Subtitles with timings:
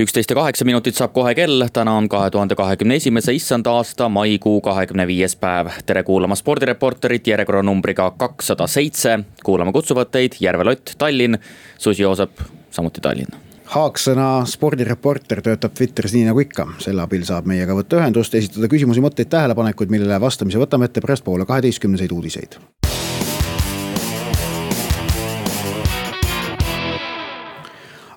[0.00, 4.08] üksteist ja kaheksa minutit saab kohe kell, täna on kahe tuhande kahekümne esimese issanda aasta
[4.08, 5.68] maikuu kahekümne viies päev.
[5.86, 9.18] tere kuulama spordireporterit järjekorranumbriga kakssada seitse.
[9.44, 11.38] kuulama kutsuvad teid Järve Lott, Tallinn,
[11.78, 13.36] Susi Joosep, samuti Tallinn.
[13.64, 19.04] Haaksõna spordireporter töötab Twitteris nii nagu ikka, selle abil saab meiega võtta ühendust, esitada küsimusi,
[19.04, 22.58] mõtteid, tähelepanekuid, millele vastamise võtame ette pärastpoole kaheteistkümneseid uudiseid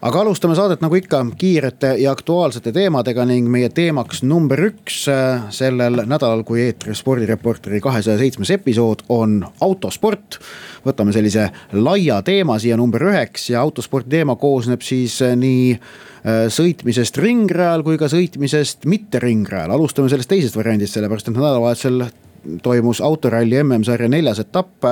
[0.04, 5.46] aga alustame saadet nagu ikka kiirete ja aktuaalsete teemadega ning meie teemaks number üks äh,
[5.56, 10.42] sellel nädalal, kui eetris spordireporteri kahesaja seitsmes episood on autosport.
[10.84, 16.44] võtame sellise laia teema siia number üheks ja autospordi teema koosneb siis äh, nii äh,
[16.52, 19.72] sõitmisest ringrajal kui ka sõitmisest mitte ringrajal.
[19.72, 22.10] alustame sellest teisest variandist, sellepärast et nädalavahetusel
[22.64, 24.86] toimus autoralli MM-sarja neljas etapp.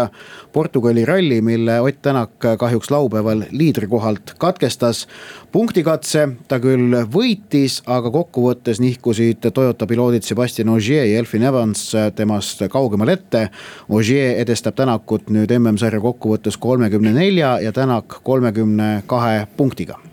[0.53, 5.07] Portugali ralli, mille Ott Tänak kahjuks laupäeval liidrikohalt katkestas.
[5.51, 12.63] punktikatse ta küll võitis, aga kokkuvõttes nihkusid Toyota piloodid Sebastian Ogier ja Elfin Evans temast
[12.69, 13.49] kaugemale ette.
[13.89, 20.10] Ogier edestab Tänakut nüüd MM-sarja kokkuvõttes kolmekümne nelja ja Tänak kolmekümne kahe punktiga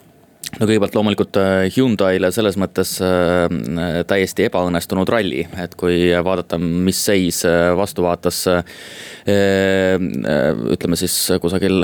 [0.57, 7.01] no kõigepealt loomulikult äh, Hyundai'le selles mõttes äh, täiesti ebaõnnestunud ralli, et kui vaadata, mis
[7.11, 8.47] seis äh, vastu vaatas.
[9.29, 11.83] ütleme siis kusagil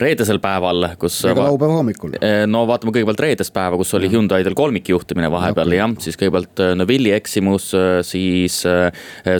[0.00, 1.22] reedesel päeval, kus.
[1.24, 2.18] ega laupäeva hommikul.
[2.50, 5.78] no vaatame kõigepealt reedest päeva, kus oli Hyundai'del kolmikjuhtimine vahepeal okay.
[5.78, 7.70] jah, siis kõigepealt Neville'i eksimus,
[8.04, 8.58] siis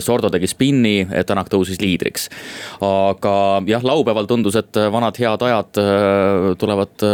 [0.01, 0.95] Sordo tegi spinni,
[1.27, 2.25] Tänak tõusis liidriks.
[2.81, 3.35] aga
[3.69, 5.81] jah, laupäeval tundus, et vanad head ajad
[6.57, 7.05] tulevad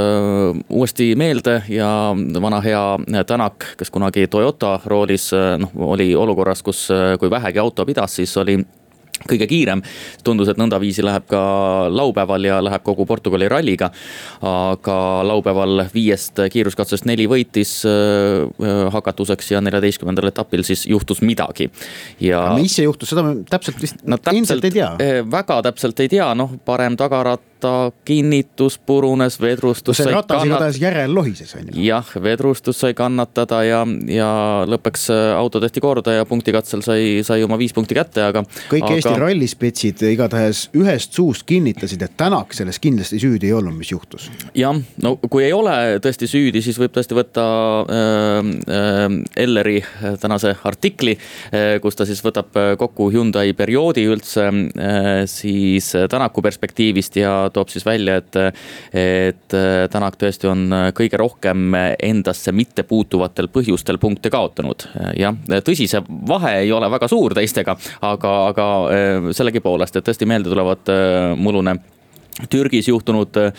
[0.69, 6.87] uuesti meelde juurde ja vana hea Tänak, kes kunagi Toyota roolis noh, oli olukorras, kus
[7.19, 8.59] kui vähegi auto pidas, siis oli
[9.27, 9.81] kõige kiirem.
[10.23, 11.41] tundus, et nõndaviisi läheb ka
[11.91, 13.91] laupäeval ja läheb kogu Portugali ralliga.
[14.41, 21.69] aga laupäeval viiest kiiruskatsest neli võitis äh, hakatuseks ja neljateistkümnendal etapil siis juhtus midagi.
[22.19, 22.53] ja.
[22.55, 24.93] mis see juhtus, seda me täpselt vist no, täpselt, ilmselt ei tea.
[25.01, 30.03] Äh, väga täpselt ei tea, noh parem tagaratt rata kinnitus purunes, vedrustus no.
[30.03, 30.47] see ratas kannat...
[30.47, 31.83] igatahes järel lohises on ju.
[31.83, 34.29] jah, vedrustus sai kannatada ja, ja
[34.69, 38.43] lõpuks äh, auto tehti korda ja punktikatsel sai, sai oma viis punkti kätte, aga.
[38.71, 38.95] kõik aga...
[38.95, 44.29] Eesti rallispetsid igatahes ühest suust kinnitasid, et Tänak selles kindlasti süüdi ei olnud, mis juhtus.
[44.57, 47.45] jah, no kui ei ole tõesti süüdi, siis võib tõesti võtta
[47.83, 49.05] äh, äh,
[49.43, 55.91] Elleri äh, tänase artikli äh,, kus ta siis võtab kokku Hyundai perioodi üldse äh, siis
[56.09, 58.39] Tänaku perspektiivist ja toob siis välja, et,
[58.93, 59.57] et
[59.91, 60.65] Tänak tõesti on
[60.95, 64.85] kõige rohkem endasse mittepuutuvatel põhjustel punkte kaotanud.
[65.17, 68.67] jah, tõsi, see vahe ei ole väga suur teistega, aga, aga
[69.35, 70.93] sellegipoolest, et tõesti meelde tulevad
[71.39, 71.79] mullune
[72.47, 73.51] Türgis juhtunud äh,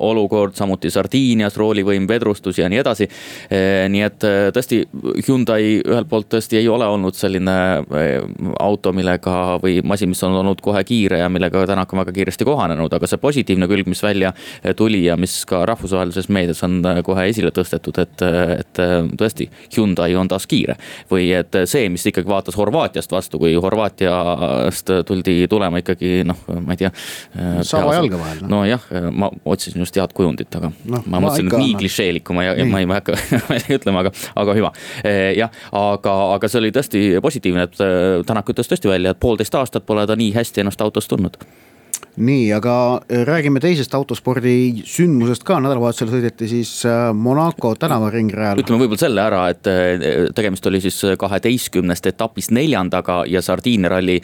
[0.00, 3.08] olukord, samuti Sardiinias roolivõim, vedrustus ja nii edasi.
[3.52, 4.80] Äh, nii et äh, tõesti
[5.26, 7.56] Hyundai ühelt poolt tõesti ei ole olnud selline
[8.60, 12.46] auto, millega või masin, mis on olnud kohe kiire ja millega Tänak on väga kiiresti
[12.48, 14.30] kohanenud, aga see positiivne külg, mis välja
[14.76, 18.24] tuli ja mis ka rahvusvahelises meedias on kohe esile tõstetud, et,
[18.62, 18.80] et
[19.20, 20.78] tõesti Hyundai on taas kiire.
[21.10, 26.76] või et see, mis ikkagi vaatas Horvaatiast vastu, kui Horvaatiast tuldi tulema ikkagi noh, ma
[26.76, 26.92] ei tea
[27.98, 28.50] jalge vahel no..
[28.56, 32.66] nojah, ma otsisin just head kujundit, aga no, ma mõtlesin, et nii klišeelik, ma ei,
[32.68, 33.16] ma ei hakka
[33.76, 34.72] ütlema, aga, aga hüva.
[35.04, 37.96] Eh, jah, aga, aga see oli tõesti positiivne, et eh,
[38.28, 41.38] Tänak ütles tõesti välja, et poolteist aastat pole ta nii hästi ennast autos tundnud
[42.18, 48.62] nii, aga äh, räägime teisest autospordi sündmusest ka, nädalavahetusel sõideti siis äh, Monaco tänavaringrajal.
[48.62, 54.18] ütleme võib-olla selle ära, et äh, tegemist oli siis kaheteistkümnest etapist neljandaga ja Sardiinia ralli.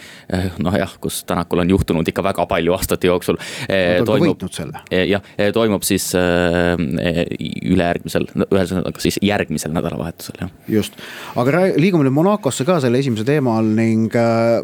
[0.65, 3.37] noh jah, kus Tänakul on juhtunud ikka väga palju aastate jooksul.
[4.07, 4.43] toimub,
[4.91, 5.23] jah,
[5.55, 10.51] toimub siis ülejärgmisel, ühesõnaga siis järgmisel nädalavahetusel jah.
[10.69, 10.99] just,
[11.37, 14.15] aga liigume nüüd Monacosse ka selle esimese teema all ning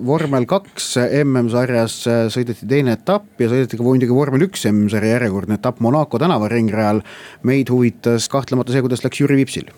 [0.06, 0.92] vormel kaks
[1.22, 2.00] MM-sarjas
[2.34, 7.02] sõideti teine etapp etapp ja sõideti ka muidugi vormel üks M-sarja järjekordne etapp Monaco tänavaringrajal.
[7.42, 9.70] meid huvitas kahtlemata see, kuidas läks Jüri Vipsil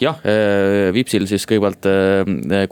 [0.00, 0.18] jah,
[0.94, 1.86] Vipsil siis kõigepealt,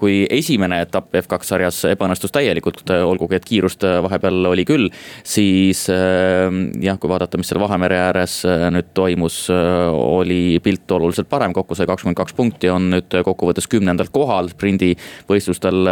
[0.01, 4.91] kui esimene etapp F2 sarjas ebaõnnestus täielikult, olgugi et kiirust vahepeal oli küll.
[5.25, 11.77] siis jah, kui vaadata, mis seal Vahemere ääres nüüd toimus, oli pilt oluliselt parem, kokku
[11.79, 15.91] sai kakskümmend kaks punkti, on nüüd kokkuvõttes kümnendal kohal sprindivõistlustel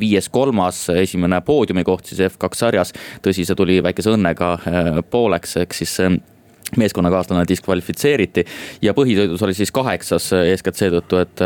[0.00, 2.94] viies kolmas, esimene poodiumikoht siis F2 sarjas.
[3.24, 4.56] tõsi, see tuli väikese õnnega
[5.10, 5.98] pooleks, ehk siis
[6.76, 8.44] meeskonnakaaslane diskvalifitseeriti
[8.82, 11.42] ja põhisõidus oli siis kaheksas, eeskätt seetõttu, et,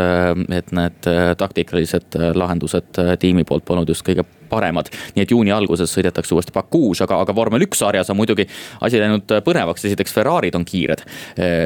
[0.57, 4.89] et need taktikalised lahendused tiimi poolt polnud just kõige paremad.
[5.15, 8.47] nii et juuni alguses sõidetakse uuesti Bakuus, aga, aga vormel üks sarjas on muidugi
[8.81, 11.05] asi läinud põnevaks, esiteks Ferrari'd on kiired.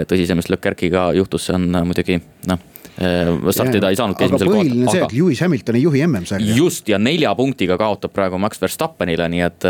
[0.10, 2.20] tõsi, see, mis Leclerc'iga juhtus, see on muidugi
[2.52, 2.72] noh
[3.52, 4.62] startida ei saanudki esimesel kohal.
[4.62, 6.56] põhiline see, et Lewis Hamilton ei juhi MM-sarja.
[6.56, 9.68] just ja nelja punktiga kaotab praegu Max Verstappenile, nii et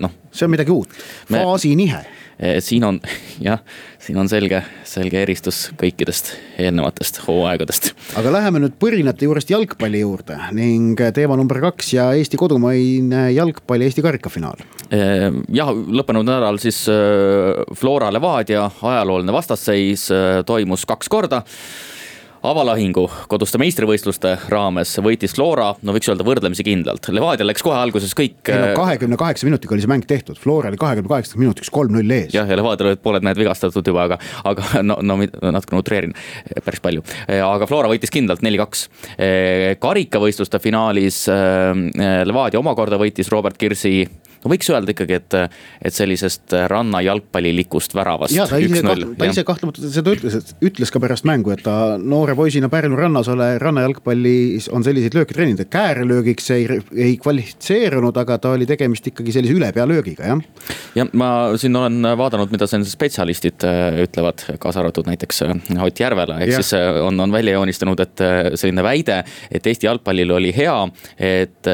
[0.00, 0.14] noh.
[0.32, 0.94] see on midagi uut,
[1.28, 2.98] faasinihe Me Eh, siin on
[3.48, 3.60] jah,
[4.02, 7.92] siin on selge, selge eristus kõikidest eelnevatest hooaegadest.
[8.18, 13.86] aga läheme nüüd põrinate juurest jalgpalli juurde ning teema number kaks ja Eesti kodumaine jalgpalli
[13.86, 14.66] Eesti karikafinaal.
[14.90, 20.08] Eh, jah, lõppenud nädalal siis eh, Flora Levadia ajalooline vastasseis
[20.46, 21.44] toimus kaks korda
[22.44, 27.08] avalahingu koduste meistrivõistluste raames võitis Flora, no võiks öelda võrdlemisi kindlalt.
[27.14, 28.36] Levadia läks kohe alguses kõik.
[28.48, 32.16] No, äh, kahekümne kaheksa minutiga oli see mäng tehtud, Flora oli kahekümne kaheksaks minutiks kolm-null
[32.16, 32.34] ees.
[32.34, 34.20] jah, ja Levadial olid pooled mehed vigastatud juba, aga,
[34.50, 36.16] aga no, no natukene utreerin,
[36.66, 37.04] päris palju.
[37.24, 38.86] Äh, aga Flora võitis kindlalt neli-kaks.
[39.16, 44.02] Äh, karikavõistluste finaalis Levadia omakorda võitis Robert Kirsi
[44.44, 45.36] no võiks öelda ikkagi, et,
[45.84, 48.36] et sellisest ranna jalgpallilikust väravast.
[48.36, 48.82] ja ta ise,
[49.18, 53.28] ta ise kahtlemata seda ütles, ütles ka pärast mängu, et ta noore poisina Pärnu rannas
[53.32, 59.08] ole, rannajalgpallis on selliseid lööke treeninud, et käärelöögiks ei, ei kvalifitseerunud, aga ta oli tegemist
[59.10, 60.72] ikkagi sellise ülepealöögiga, jah.
[60.98, 61.30] ja ma
[61.60, 65.54] siin olen vaadanud, mida siin spetsialistid äh, ütlevad, kaasa arvatud näiteks äh,
[65.84, 68.24] Ott Järvela, ehk siis äh, on, on välja joonistanud, et
[68.60, 69.20] selline väide,
[69.50, 70.76] et Eesti jalgpallil oli hea,
[71.18, 71.68] et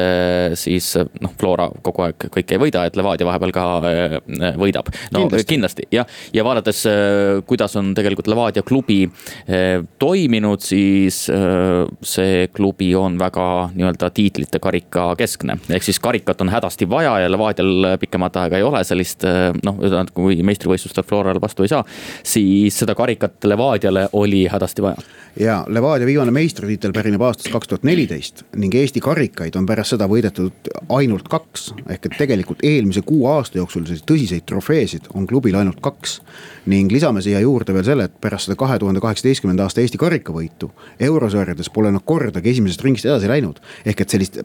[0.59, 4.15] siis noh, Flora kogu aeg kõike ei võida, et Levadia vahepeal ka äh,
[4.59, 4.91] võidab.
[5.13, 11.23] no kindlasti, kindlasti jah, ja vaadates, äh, kuidas on tegelikult Levadia klubi äh, toiminud, siis
[11.25, 15.57] see klubi on väga nii-öelda tiitlite karika keskne.
[15.69, 19.25] ehk siis karikat on hädasti vaja ja Levadial pikemat aega ei ole sellist
[19.63, 19.79] noh,
[20.13, 21.83] kui meistrivõistlustel Floral vastu ei saa,
[22.23, 24.97] siis seda karikat Levadiale oli hädasti vaja.
[25.39, 30.07] ja Levadia viimane meistritiitel pärineb aastast kaks tuhat neliteist ning Eesti karikaid on pärast seda
[30.11, 35.27] võidetud ainult kaks ehk et tegelikult tegelikult eelmise kuue aasta jooksul selliseid tõsiseid trofeesid on
[35.27, 36.21] klubil ainult kaks.
[36.65, 40.71] ning lisame siia juurde veel selle, et pärast seda kahe tuhande kaheksateistkümnenda aasta Eesti karikavõitu
[40.99, 43.59] eurosarjades pole nad kordagi esimesest ringist edasi läinud.
[43.85, 44.43] ehk et sellist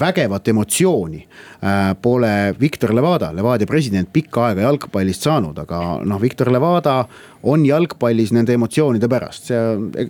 [0.00, 1.28] vägevat emotsiooni
[1.64, 7.04] äh, pole Viktor Levada, Levadia president, pikka aega jalgpallist saanud, aga noh, Viktor Levada
[7.42, 9.60] on jalgpallis nende emotsioonide pärast, see,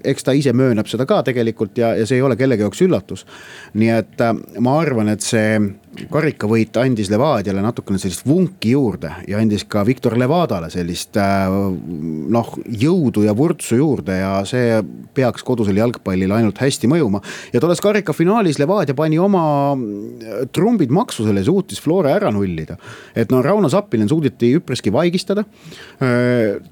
[0.05, 3.27] eks ta ise möönab seda ka tegelikult ja, ja see ei ole kellegi jaoks üllatus.
[3.75, 5.55] nii et äh, ma arvan, et see
[5.91, 12.53] karikavõit andis Levadiale natukene sellist vunki juurde ja andis ka Viktor Levadale sellist äh, noh,
[12.83, 14.79] jõudu ja vurtsu juurde ja see
[15.17, 17.23] peaks kodusel jalgpallil ainult hästi mõjuma.
[17.53, 19.43] ja tolles karikafinaalis Levadia pani oma
[19.75, 22.79] äh, trumbid maksu selle, suutis Flora ära nullida.
[23.15, 25.45] et no Rauno Sappinen suudeti üpriski vaigistada.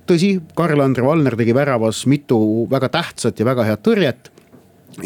[0.06, 4.31] tõsi Karl-Andre Valner tegi väravas mitu väga tähtsat ja väga head tõrjet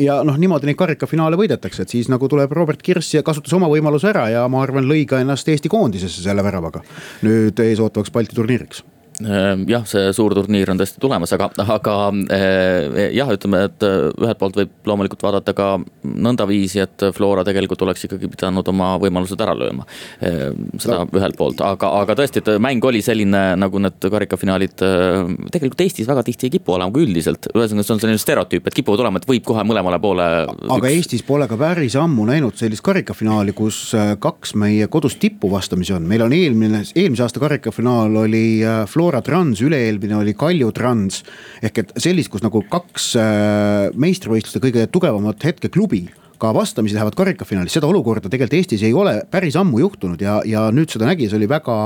[0.00, 3.71] ja noh, niimoodi neid karikafinaale võidetakse, et siis nagu tuleb Robert Kirss ja kasutas oma
[3.73, 6.83] võimaluse ära ja ma arvan, lõi ka ennast Eesti koondisesse selle väravaga.
[7.27, 8.83] nüüd eesootavaks Balti turniiriks
[9.20, 11.94] jah, see suur turniir on tõesti tulemas, aga, aga
[12.32, 15.69] eh, jah, ütleme, et eh, ühelt poolt võib loomulikult vaadata ka
[16.03, 19.87] nõndaviisi, et Flora tegelikult oleks ikkagi pidanud oma võimalused ära lööma.
[20.25, 21.09] Ehm, seda no.
[21.19, 26.08] ühelt poolt, aga, aga tõesti, et mäng oli selline, nagu need karikafinaalid eh, tegelikult Eestis
[26.08, 27.51] väga tihti ei kipu olema, kui üldiselt.
[27.53, 30.29] ühesõnaga, see on selline stereotüüp, et kipuvad olema, et võib kohe mõlemale poole.
[30.46, 30.93] aga üks...
[30.93, 33.84] Eestis pole ka päris ammu näinud sellist karikafinaali, kus
[34.22, 38.44] kaks meie kodust tippu vastamisi on, meil on eelmine, eelmise aasta karikafinaal oli
[38.89, 41.19] Flora Flora Trans, üle-eelmine oli Kalju Trans.
[41.61, 46.07] ehk et sellist, kus nagu kaks äh, meistrivõistluste kõige tugevamat hetkeklubi
[46.41, 50.71] ka vastamisi lähevad karikafinaalis, seda olukorda tegelikult Eestis ei ole päris ammu juhtunud ja, ja
[50.73, 51.77] nüüd seda nägi, see oli väga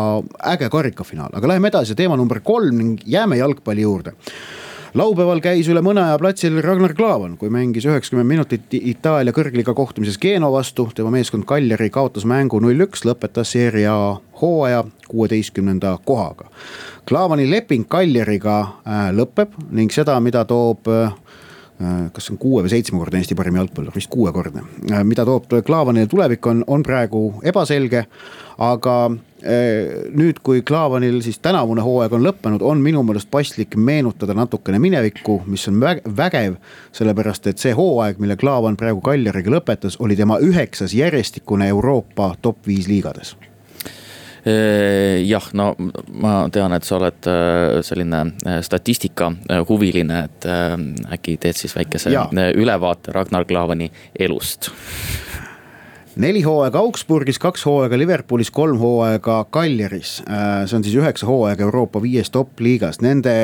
[0.53, 4.15] äge karikafinaal, aga läheme edasi, teema number kolm ning jääme jalgpalli juurde
[4.97, 10.17] laupäeval käis üle mõne aja platsil Ragnar Klavan, kui mängis üheksakümmend minutit Itaalia kõrgliga kohtumises
[10.23, 10.87] Genoa vastu.
[10.95, 13.97] tema meeskond Kaljari kaotas mängu null-üks, lõpetas seeria
[14.41, 16.51] hooaja kuueteistkümnenda kohaga.
[17.09, 21.13] Klavani leping Kaljariga äh, lõpeb ning seda, mida toob äh,
[22.13, 24.65] kas see on kuue või seitsmekordne Eesti parim jalgpallur, vist kuuekordne.
[24.91, 28.07] Äh, mida toob Klaavanile tulevik, on, on praegu ebaselge.
[28.59, 28.93] aga
[30.17, 35.43] nüüd, kui Klaavanil siis tänavune hooaeg on lõppenud, on minu meelest paslik meenutada natukene minevikku,
[35.47, 35.81] mis on
[36.17, 36.57] vägev.
[36.93, 42.67] sellepärast, et see hooaeg, mille Klaavan praegu Kaljariga lõpetas, oli tema üheksas järjestikune Euroopa top
[42.67, 43.37] viis liigades
[44.47, 45.73] jah, no
[46.23, 47.29] ma tean, et sa oled
[47.87, 48.21] selline
[48.63, 49.33] statistika
[49.67, 50.47] huviline, et
[51.19, 52.29] äkki teed siis väikese ja.
[52.55, 54.71] ülevaate Ragnar Klavani elust
[56.17, 60.23] neli hooaega Augsburgis, kaks hooaega Liverpoolis, kolm hooaega Kaljaris.
[60.25, 63.35] Äh, see on siis üheksa hooaega Euroopa viies top liigas, nende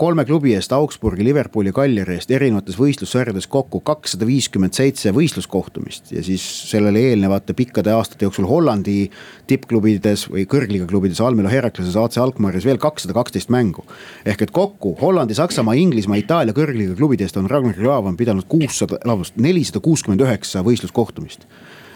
[0.00, 6.10] kolme klubi eest, Augsburgi, Liverpooli, Kaljari eest erinevates võistlussarjades kokku kakssada viiskümmend seitse võistluskohtumist.
[6.16, 9.06] ja siis sellele eelnevate pikkade aastate jooksul Hollandi
[9.46, 13.84] tippklubides või kõrgliiga klubides, Almelo Herakleses, AC Alkmaaris veel kakssada kaksteist mängu.
[14.24, 18.98] ehk et kokku Hollandi, Saksamaa, Inglismaa, Itaalia kõrgliiga klubide eest on Ragnar Klavan pidanud kuussada,
[19.06, 21.46] vabandust, nelisada kuuskümmend üheksa võistluskohtumist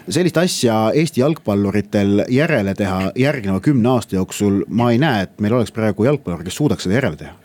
[0.09, 5.53] sellist asja Eesti jalgpalluritel järele teha järgneva kümne aasta jooksul ma ei näe, et meil
[5.59, 7.40] oleks praegu jalgpallur, kes suudaks seda järele teha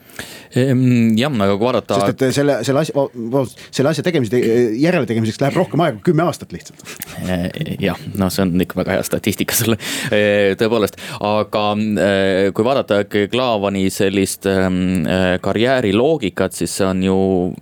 [0.57, 1.99] jah, aga kui vaadata.
[2.01, 4.41] sest et selle, selle asja, vabandust, selle asja tegemise,
[4.81, 6.83] järele tegemiseks läheb rohkem aega kümme aastat lihtsalt.
[7.27, 9.79] Eh, jah, noh, see on ikka väga hea statistika sulle,
[10.15, 11.65] eh, tõepoolest, aga
[12.07, 15.07] eh, kui vaadata Klaavani sellist ehm,
[15.43, 17.19] karjääri loogikat, siis see on ju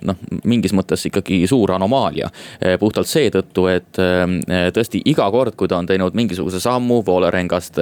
[0.07, 2.31] noh, mingis mõttes ikkagi suur anomaalia.
[2.81, 3.99] puhtalt seetõttu, et
[4.75, 7.79] tõesti iga kord, kui ta on teinud mingisuguse sammu Voolerengast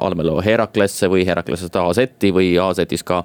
[0.00, 3.22] Almelo Heraklesse või Heraklesest AZ-i või AZ-ist ka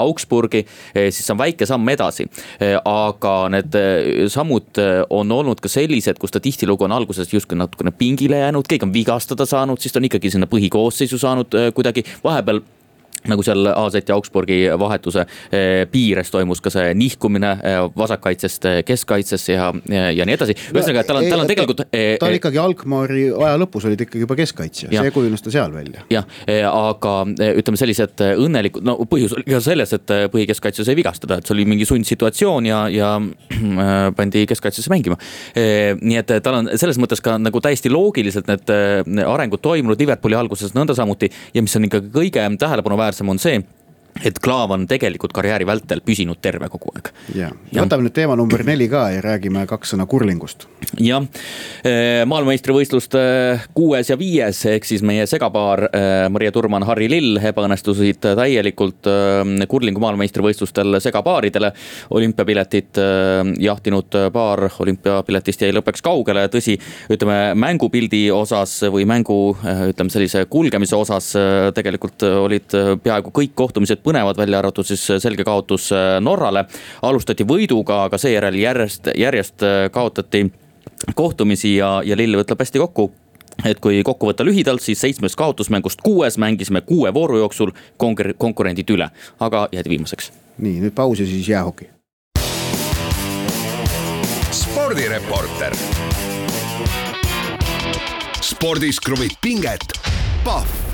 [0.00, 2.28] Augsburgi eh, siis see on väike samm edasi.
[2.60, 4.80] Eh, aga need eh, sammud
[5.14, 8.94] on olnud ka sellised, kus ta tihtilugu on alguses justkui natukene pingile jäänud, keegi on
[8.94, 12.62] vigastada saanud, siis ta on ikkagi sinna põhikoosseisu saanud kuidagi, vahepeal
[13.26, 18.78] nagu seal AZ ja Augsburgi vahetuse eh, piires toimus ka see nihkumine eh, vasakkaitsest eh,
[18.86, 19.70] keskkaitsesse ja,
[20.14, 20.56] ja, nii edasi.
[20.72, 21.82] ühesõnaga, tal on, tal on tegelikult.
[21.90, 25.74] ta on ikkagi Alkmaari aja lõpus oli ta ikkagi juba keskkaitsja, see kujunes ta seal
[25.74, 26.04] välja.
[26.12, 26.28] jah,
[26.70, 27.14] aga
[27.58, 31.66] ütleme sellised õnnelikud, no põhjus oli ka selles, et põhikeskkaitse sai vigastada, et see oli
[31.68, 33.14] mingi sundsituatsioon ja, ja
[34.18, 35.18] pandi keskkaitsesse mängima.
[35.54, 38.72] nii et tal on selles mõttes ka nagu täiesti loogiliselt need
[39.26, 43.77] arengud toimunud Liverpooli alguses nõnda samuti ja mis on ikkagi kõige tähelepanuväärsem naeruväärsemom on see
[44.24, 47.10] et Klaav on tegelikult karjääri vältel püsinud terve kogu aeg.
[47.36, 50.66] ja, võtame nüüd teema number neli ka ja räägime kaks sõna kurlingust.
[51.02, 51.24] jah,
[52.30, 53.20] maailmameistrivõistluste
[53.76, 55.88] kuues ja viies ehk siis meie segapaar
[56.32, 59.08] Maria Turman, Harri Lill ebaõnnestusid täielikult
[59.68, 61.72] kurlingu maailmameistrivõistlustel segapaaridele.
[62.10, 62.98] olümpiapiletit
[63.58, 66.78] jahtinud paar olümpiapiletist jäi lõppeks kaugele, tõsi,
[67.10, 69.56] ütleme mängupildi osas või mängu
[69.88, 71.32] ütleme sellise kulgemise osas
[71.74, 76.66] tegelikult olid peaaegu kõik kohtumised põnevad, välja arvatud siis selge kaotus äh, Norrale.
[77.02, 80.46] alustati võiduga, aga seejärel järjest, järjest äh, kaotati
[81.14, 83.10] kohtumisi ja, ja Lill võtab hästi kokku
[83.66, 88.90] et kui kokku võtta lühidalt, siis seitsmest kaotusmängust kuues mängisime kuue vooru jooksul konkur-, konkurendid
[88.94, 89.10] üle,
[89.40, 90.32] aga jäädi viimaseks.
[90.58, 91.90] nii, nüüd paus ja siis jäähoki.
[94.52, 95.76] spordireporter.
[98.40, 99.98] spordis kruvib pinget,
[100.44, 100.87] Pahv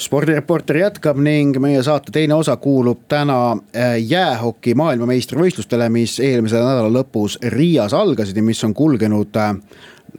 [0.00, 6.88] spordireporter jätkab ning meie saate teine osa kuulub täna äh, jäähoki maailmameistrivõistlustele, mis eelmise nädala
[6.94, 9.54] lõpus Riias algasid ja mis on kulgenud äh,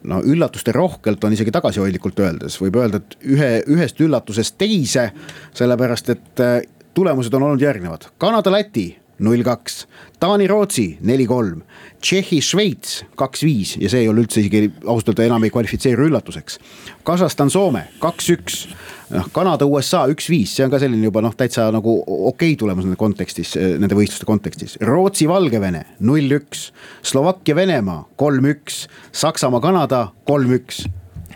[0.03, 5.11] no üllatuste rohkelt on isegi tagasihoidlikult öeldes, võib öelda, et ühe, ühest üllatusest teise.
[5.57, 6.57] sellepärast, et äh,
[6.93, 8.89] tulemused on olnud järgnevad, Kanada-Läti
[9.21, 9.85] null kaks,
[10.21, 11.61] Taani-Rootsi neli kolm,
[12.01, 16.57] Tšehhi-Šveits kaks viis ja see ei ole üldse isegi ausalt öelda enam ei kvalifitseeru üllatuseks.
[17.05, 18.63] Kasahstan-Soome kaks üks
[19.11, 22.99] noh, Kanada-USA üks-viis, see on ka selline juba noh, täitsa nagu okei okay tulemus nende
[22.99, 24.77] kontekstis, nende võistluste kontekstis.
[24.87, 26.69] Rootsi-Valgevene null-üks,
[27.11, 28.85] Slovakkia-Venemaa kolm-üks,
[29.23, 30.85] Saksamaa-Kanada kolm-üks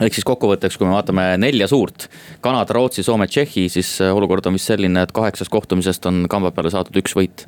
[0.04, 2.10] ehk siis kokkuvõtteks, kui me vaatame nelja suurt,
[2.44, 6.74] Kanada, Rootsi, Soome, Tšehhi, siis olukord on vist selline, et kaheksast kohtumisest on kamba peale
[6.74, 7.46] saadud üks võit.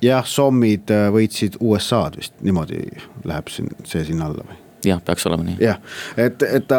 [0.00, 2.86] jah, Sommid äh, võitsid USA-d vist, niimoodi
[3.28, 4.69] läheb siin see sinna alla või?
[4.88, 5.56] Jah, peaks olema nii.
[5.60, 5.80] jah,
[6.16, 6.74] et, et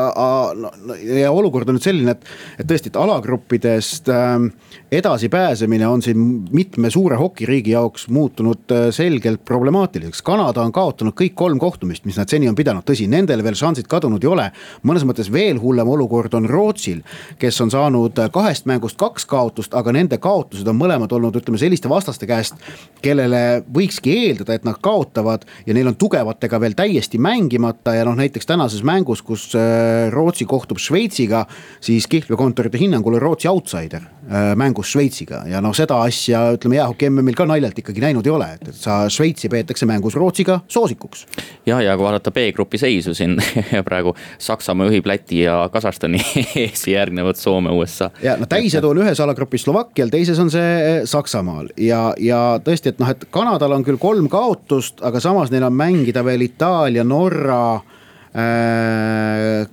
[0.62, 0.72] no,
[1.06, 2.30] ja olukord on nüüd selline, et,
[2.60, 4.48] et tõesti, et alagruppidest äh,
[4.92, 10.22] edasipääsemine on siin mitme suure hokiriigi jaoks muutunud äh, selgelt problemaatiliseks.
[10.22, 13.88] Kanada on kaotanud kõik kolm kohtumist, mis nad seni on pidanud, tõsi, nendel veel šansid
[13.92, 14.50] kadunud ei ole.
[14.88, 17.02] mõnes mõttes veel hullem olukord on Rootsil,
[17.40, 21.60] kes on saanud äh, kahest mängust kaks kaotust, aga nende kaotused on mõlemad olnud, ütleme
[21.62, 22.56] selliste vastaste käest,
[23.02, 28.06] kellele võikski eeldada, et nad kaotavad ja neil on tugevatega veel täiesti mängimata võtta ja
[28.08, 31.46] noh, näiteks tänases mängus, kus äh, Rootsi kohtub Šveitsiga,
[31.82, 37.10] siis kihlveokontorite hinnangul on Rootsi outsider äh, mängus Šveitsiga ja noh, seda asja ütleme jäähoki
[37.10, 41.26] MM-il ka naljalt ikkagi näinud ei ole, et, sa Šveitsi peetakse mängus Rootsiga soosikuks.
[41.66, 43.38] ja, ja kui vaadata B-grupi seisu siin
[43.88, 46.22] praegu Saksamaa juhib Läti ja Kasahstani
[46.64, 48.12] ees järgnevad Soome, USA.
[48.24, 53.04] ja no täisedu on ühes alagrupis Slovakkial, teises on see Saksamaal ja, ja tõesti, et
[53.04, 57.62] noh, et Kanadal on küll kolm kaotust, aga samas neil on mängida veel Itaalia, Norra
[57.62, 57.81] Äh,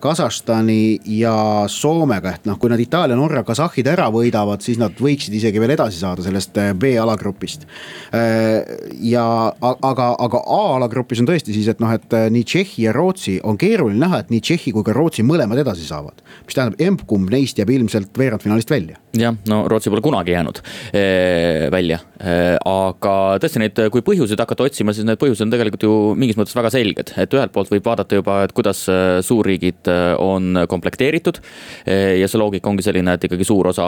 [0.00, 5.36] Kasahstani ja Soomega, et noh, kui nad Itaalia, Norra, Kasahhid ära võidavad, siis nad võiksid
[5.38, 7.68] isegi veel edasi saada sellest äh, B-alagrupist.
[8.10, 8.66] Äh,
[9.06, 9.24] ja
[9.54, 14.00] aga, aga A-alagrupis on tõesti siis, et noh, et nii Tšehhi ja Rootsi on keeruline
[14.02, 16.18] näha, et nii Tšehhi kui ka Rootsi mõlemad edasi saavad.
[16.46, 18.98] mis tähendab, emb-kumb neist jääb ilmselt veerandfinaalist välja.
[19.18, 20.60] jah, no Rootsi pole kunagi jäänud
[20.92, 25.94] ee, välja, aga tõesti neid, kui põhjuseid hakata otsima, siis need põhjused on tegelikult ju
[26.18, 30.14] mingis mõttes väga selged, et ühelt poolt võib vaadata juba et kuidas äh, suurriigid äh,
[30.18, 31.40] on komplekteeritud.
[31.88, 33.86] Äh, ja see loogika ongi selline, et ikkagi suur osa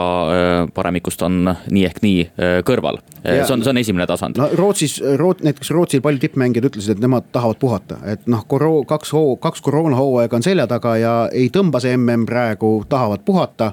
[0.75, 2.21] paremikust on nii ehk nii
[2.67, 2.99] kõrval.
[3.21, 4.37] see on, see on esimene tasand.
[4.39, 8.83] no Rootsis, Root-, näiteks Rootsil paljud tippmängijad ütlesid, et nemad tahavad puhata, et noh, koroo-,
[8.89, 13.71] kaks hoo-, kaks koroonahooaega on selja taga ja ei tõmba see mm praegu, tahavad puhata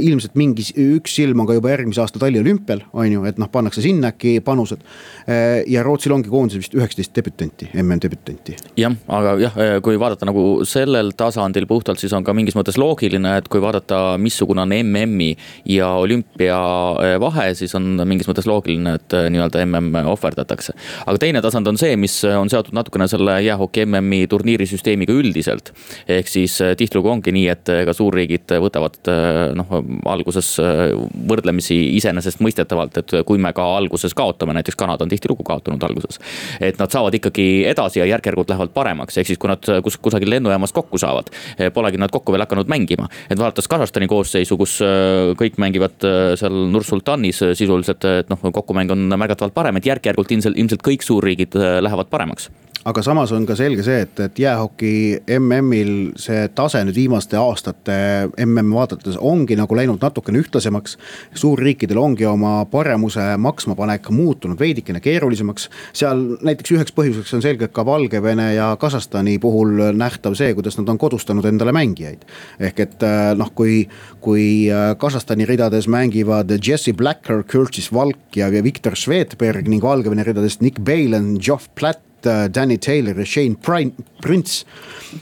[0.00, 3.82] ilmselt mingi üks silm on ka juba järgmise aasta taliolümpial, on ju, et noh, pannakse
[3.84, 4.82] sinna äkki panused.
[5.70, 8.56] ja Rootsil ongi koondises vist üheksateist debütanti, MM-debütanti.
[8.80, 13.36] jah, aga jah, kui vaadata nagu sellel tasandil puhtalt, siis on ka mingis mõttes loogiline,
[13.38, 15.30] et kui vaadata, missugune on MM-i
[15.74, 16.58] ja olümpia
[17.02, 20.74] eh, vahe, siis on mingis mõttes loogiline, et eh, nii-öelda MM ohverdatakse.
[21.06, 25.72] aga teine tasand on see, mis on seotud natukene selle jäähoki MM-i turniirisüsteemiga üldiselt.
[26.08, 29.10] ehk siis eh, tihtilugu ongi nii, et ka suurriigid võtavad
[29.56, 29.72] noh,
[30.10, 30.54] alguses
[31.28, 36.20] võrdlemisi iseenesestmõistetavalt, et kui me ka alguses kaotame, näiteks Kanada on tihtilugu kaotanud alguses.
[36.60, 40.30] et nad saavad ikkagi edasi ja järk-järgult lähevad paremaks, ehk siis kui nad kus, kusagil
[40.30, 43.08] lennujaamas kokku saavad, eh, polegi nad kokku veel hakanud mängima.
[43.30, 48.90] et vaadates Kasahstani koosseisu, kus äh, kõik mängivad äh, seal Nur-Sultanis sisuliselt, et noh, kokkumäng
[48.90, 52.50] on märgatavalt parem, et järk-järgult ilmselt, ilmselt kõik suurriigid lähevad paremaks
[52.84, 54.92] aga samas on ka selge see, et, et jäähoki
[55.38, 57.96] MM-il see tase nüüd viimaste aastate
[58.44, 60.98] MM vaadates ongi nagu läinud natukene ühtlasemaks.
[61.34, 65.70] suurriikidel ongi oma paremuse maksmapanek muutunud veidikene keerulisemaks.
[65.96, 70.88] seal näiteks üheks põhjuseks on selgelt ka Valgevene ja Kasahstani puhul nähtav see, kuidas nad
[70.88, 72.28] on kodustanud endale mängijaid.
[72.60, 73.88] ehk et äh, noh, kui,
[74.20, 80.60] kui äh, Kasahstani ridades mängivad Jesse Blacker, Curtis Valk ja Viktor Svedberg ning Valgevene ridadest
[80.60, 83.56] Nick Balen, Geoff Platt Danny Taylor ja Shane
[84.22, 84.64] Prince,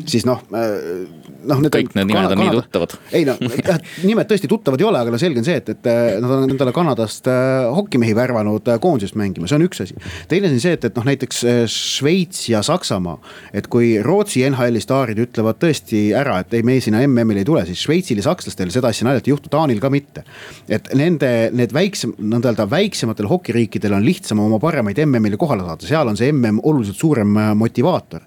[0.07, 0.43] siis noh
[1.49, 1.63] noh.
[1.73, 2.95] kõik need nimed on nii tuttavad.
[3.17, 3.37] ei no
[4.07, 6.51] nimed tõesti tuttavad ei ole, aga no selge on see, et, et äh, nad on
[6.51, 9.97] endale Kanadast äh, hokimehi värvanud äh, koondisest mängima, see on üks asi.
[10.31, 13.19] teine asi on see, et, et noh, näiteks Šveits ja Saksamaa,
[13.57, 17.65] et kui Rootsi NHL-i staarid ütlevad tõesti ära, et ei, me sinna MM-ile ei tule,
[17.69, 20.25] siis Šveitsil ja sakslastel seda asja naljalt ei juhtu, Taanil ka mitte.
[20.73, 25.89] et nende, need väiksem, nõnda öelda väiksematel hokiriikidel on lihtsam oma paremaid MM-ile kohale saada,
[25.89, 28.23] seal on see MM oluliselt suurem motivaator.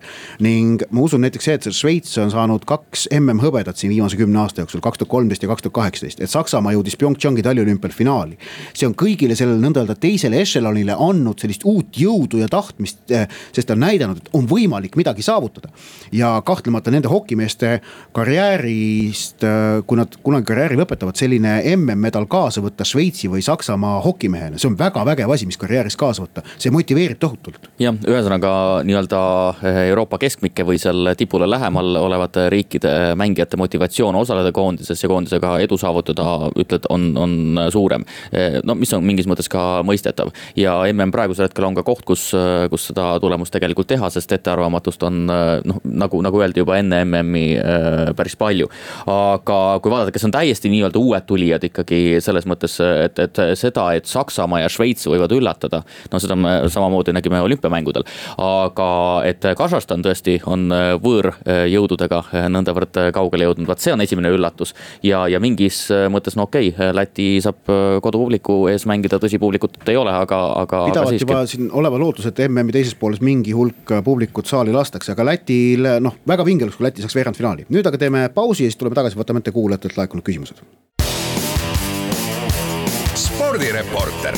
[0.46, 4.40] ning ma usun näiteks see, et Šveits on saanud kaks kaks MM-hõbedat siin viimase kümne
[4.42, 8.38] aasta jooksul, kaks tuhat kolmteist ja kaks tuhat kaheksateist, et Saksamaa jõudis PyeongChangi taliolümpial finaali.
[8.74, 13.28] see on kõigile sellele nõnda öelda teisele ešelonile andnud sellist uut jõudu ja tahtmist, eh,
[13.52, 15.70] sest ta on näidanud, et on võimalik midagi saavutada.
[16.12, 17.82] ja kahtlemata nende hokimeeste
[18.14, 24.58] karjäärist, eh, kui nad kunagi karjääri lõpetavad, selline MM-medal kaasa võtta Šveitsi või Saksamaa hokimehena,
[24.58, 27.70] see on väga vägev asi, mis karjääris kaasa võtta, see motiveerib tohutult.
[27.80, 34.52] jah, ühesõnaga nii-öelda eh, Euroopa keskmike või seal tipule lähemal olevate riikide mängijate motivatsioon osaleda
[34.56, 38.06] koondises ja koondisega edu saavutada, ütled, on, on suurem.
[38.64, 42.28] no mis on mingis mõttes ka mõistetav ja mm praegusel hetkel on ka koht, kus,
[42.72, 47.46] kus seda tulemust tegelikult teha, sest ettearvamatust on noh, nagu, nagu öeldi juba enne MM-i
[48.18, 48.70] päris palju.
[49.12, 53.88] aga kui vaadata, kes on täiesti nii-öelda uued tulijad ikkagi selles mõttes, et, et seda,
[53.98, 55.84] et Saksamaa ja Šveits võivad üllatada.
[56.12, 58.06] no seda me samamoodi nägime olümpiamängudel,
[58.42, 58.90] aga
[59.28, 60.68] et Kasahstan tõesti on
[61.04, 64.74] võõrjõududega nõndavõrd niivõrd äh, kaugele jõudnud, vaat see on esimene üllatus.
[65.04, 69.40] ja, ja mingis äh, mõttes no okei okay,, Läti saab äh, kodupubliku ees mängida, tõsi,
[69.40, 70.86] publikut ei ole, aga, aga.
[70.90, 71.28] pidavat siiski...
[71.28, 75.88] juba siin oleva lootus, et MM-i teises pooles mingi hulk publikut saali lastakse, aga Lätil
[76.00, 77.68] noh, väga vinge oleks, kui Läti saaks veerandfinaali.
[77.70, 80.62] nüüd aga teeme pausi ja siis tuleme tagasi, võtame ette kuulajatelt laekunud küsimused.
[83.16, 84.38] spordireporter.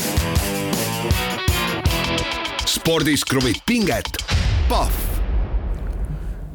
[2.68, 4.24] spordis kruvib pinget,
[4.68, 5.17] Pahv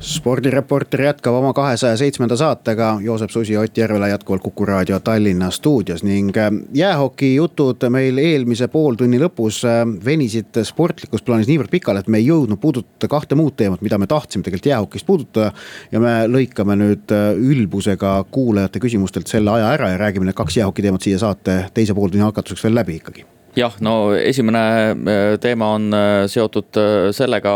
[0.03, 6.03] spordireporter jätkab oma kahesaja seitsmenda saatega, Joosep Susi, Ott Järvela jätkuvalt Kuku raadio Tallinna stuudios
[6.03, 12.11] ning äh, jäähoki jutud meil eelmise pooltunni lõpus äh, venisid sportlikus plaanis niivõrd pikale, et
[12.11, 15.51] me ei jõudnud puudutada kahte muud teemat, mida me tahtsime tegelikult jäähokist puudutada.
[15.91, 20.57] ja me lõikame nüüd äh, ülbusega kuulajate küsimustelt selle aja ära ja räägime need kaks
[20.57, 24.61] jäähoki teemat siia saate teise pooltunni algatuseks veel läbi ikkagi jah, no esimene
[24.91, 27.53] äh, teema on äh, seotud äh, sellega,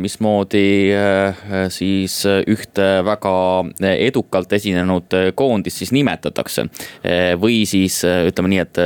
[0.00, 0.66] mismoodi
[1.72, 3.32] siis ühte väga
[3.94, 6.66] edukalt esinenud koondist siis nimetatakse.
[7.40, 8.80] või siis ütleme nii, et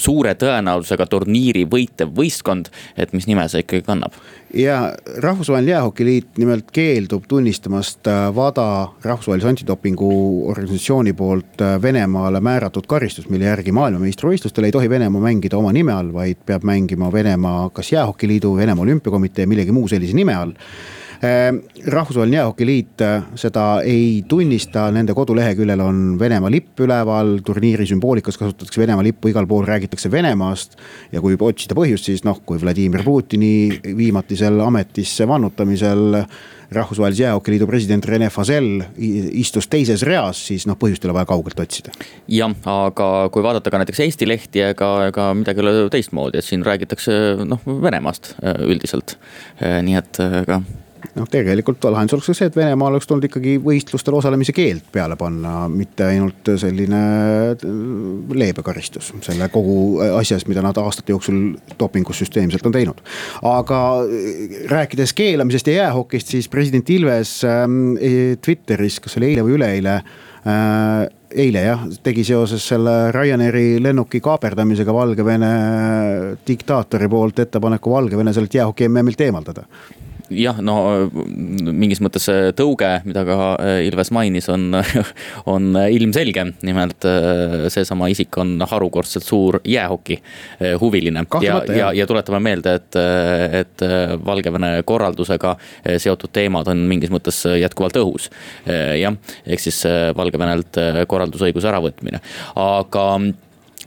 [0.00, 4.16] suure tõenäosusega turniiri võitev võistkond, et mis nime see ikkagi kannab
[4.54, 12.86] ja Rahvusvaheline Jäähokiliit nimelt keeldub tunnistamast äh, WADA, rahvusvahelise antidopingu organisatsiooni poolt äh, Venemaale määratud
[12.86, 17.70] karistust, mille järgi maailmameistrivõistlustel ei tohi Venemaa mängida oma nime all, vaid peab mängima Venemaa
[17.70, 20.54] kas Jäähokiliidu, Venemaa Olümpiakomitee, millegi muu sellise nime all
[21.22, 28.80] rahvusvaheline Jäähokiliit äh, seda ei tunnista, nende koduleheküljel on Venemaa lipp üleval, turniiri sümboolikas kasutatakse
[28.80, 30.76] Venemaa lippu, igal pool räägitakse Venemaast.
[31.12, 36.24] ja kui otsida põhjust, siis noh, kui Vladimir Putini viimatisel ametisse vannutamisel
[36.72, 38.82] rahvusvahelise jäähokiliidu president Rene Fasel
[39.32, 41.92] istus teises reas, siis noh, põhjust ei ole vaja kaugelt otsida.
[42.28, 46.48] jah, aga kui vaadata ka näiteks Eesti lehti, ega, ega midagi ei ole teistmoodi, et
[46.48, 49.18] siin räägitakse noh, Venemaast äh, üldiselt.
[49.62, 50.62] Äh, nii et ega
[51.14, 55.16] noh, tegelikult lahendus oleks ka see, et Venemaal oleks tulnud ikkagi võistlustel osalemise keeld peale
[55.20, 57.00] panna, mitte ainult selline
[57.54, 57.64] äh,
[58.34, 61.40] leebe karistus selle kogu asjast, mida nad aastate jooksul
[61.80, 63.02] dopingus süsteemselt on teinud.
[63.50, 69.44] aga äh, rääkides keelamisest ja jäähokist, siis president Ilves ähm, e, Twitteris, kas oli eile
[69.46, 75.52] või üleeile äh, eile jah, tegi seoses selle Ryanairi lennuki kaaperdamisega Valgevene
[76.46, 79.66] diktaatori poolt ettepaneku Valgevene sellelt jäähoki MM-ilt eemaldada
[80.32, 80.76] jah, no
[81.12, 84.70] mingis mõttes see tõuge, mida ka äh, Ilves mainis, on,
[85.54, 86.46] on ilmselge.
[86.64, 91.26] nimelt äh, seesama isik on harukordselt suur jäähoki äh, huviline.
[91.42, 93.00] ja, ja, ja tuletame meelde, et,
[93.60, 93.84] et
[94.24, 95.54] Valgevene korraldusega
[95.98, 98.30] seotud teemad on mingis mõttes jätkuvalt õhus.
[99.00, 99.82] jah, ehk siis
[100.16, 102.20] Valgevenelt korraldusõiguse äravõtmine,
[102.60, 103.06] aga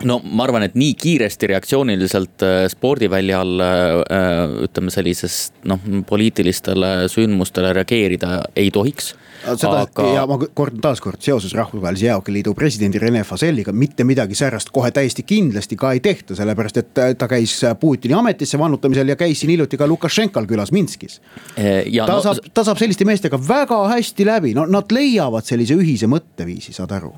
[0.05, 3.85] no ma arvan, et nii kiiresti reaktsiooniliselt äh, spordiväljal äh,
[4.17, 9.13] äh, ütleme sellisest noh, poliitilistele sündmustele reageerida ei tohiks
[9.45, 10.05] seda aga...
[10.15, 15.23] ja ma kordan taaskord seoses Rahvusvahelise Jäähokiliidu presidendi Rene Faseliga mitte midagi säärast kohe täiesti
[15.27, 19.77] kindlasti ka ei tehta, sellepärast et ta käis Putini ametisse vannutamisel ja käis siin hiljuti
[19.77, 21.19] ka Lukašenkal külas Minskis.
[21.55, 22.21] ta no...
[22.23, 26.95] saab, ta saab selliste meestega väga hästi läbi, no nad leiavad sellise ühise mõtteviisi, saad
[26.97, 27.13] aru.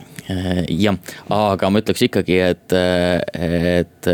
[0.69, 0.99] jah,
[1.33, 2.79] aga ma ütleks ikkagi, et,
[3.39, 4.11] et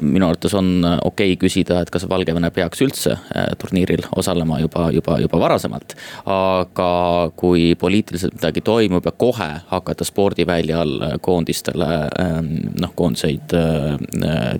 [0.00, 4.58] minu arvates on äh, okei okay küsida, et kas Valgevene peaks üldse äh, turniiril osalema
[4.60, 5.96] juba, juba, juba varasemalt.
[6.26, 6.90] aga
[7.36, 11.88] kui poliitiliselt midagi toimub ja kohe hakata spordiväljal äh, koondistele
[12.20, 13.54] ähm, noh, koondiseid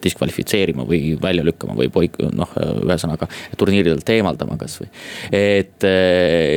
[0.02, 2.50] diskvalifitseerima või välja lükkama või poik-, noh,
[2.84, 4.88] ühesõnaga turniiridelt eemaldama kasvõi.
[5.32, 5.84] et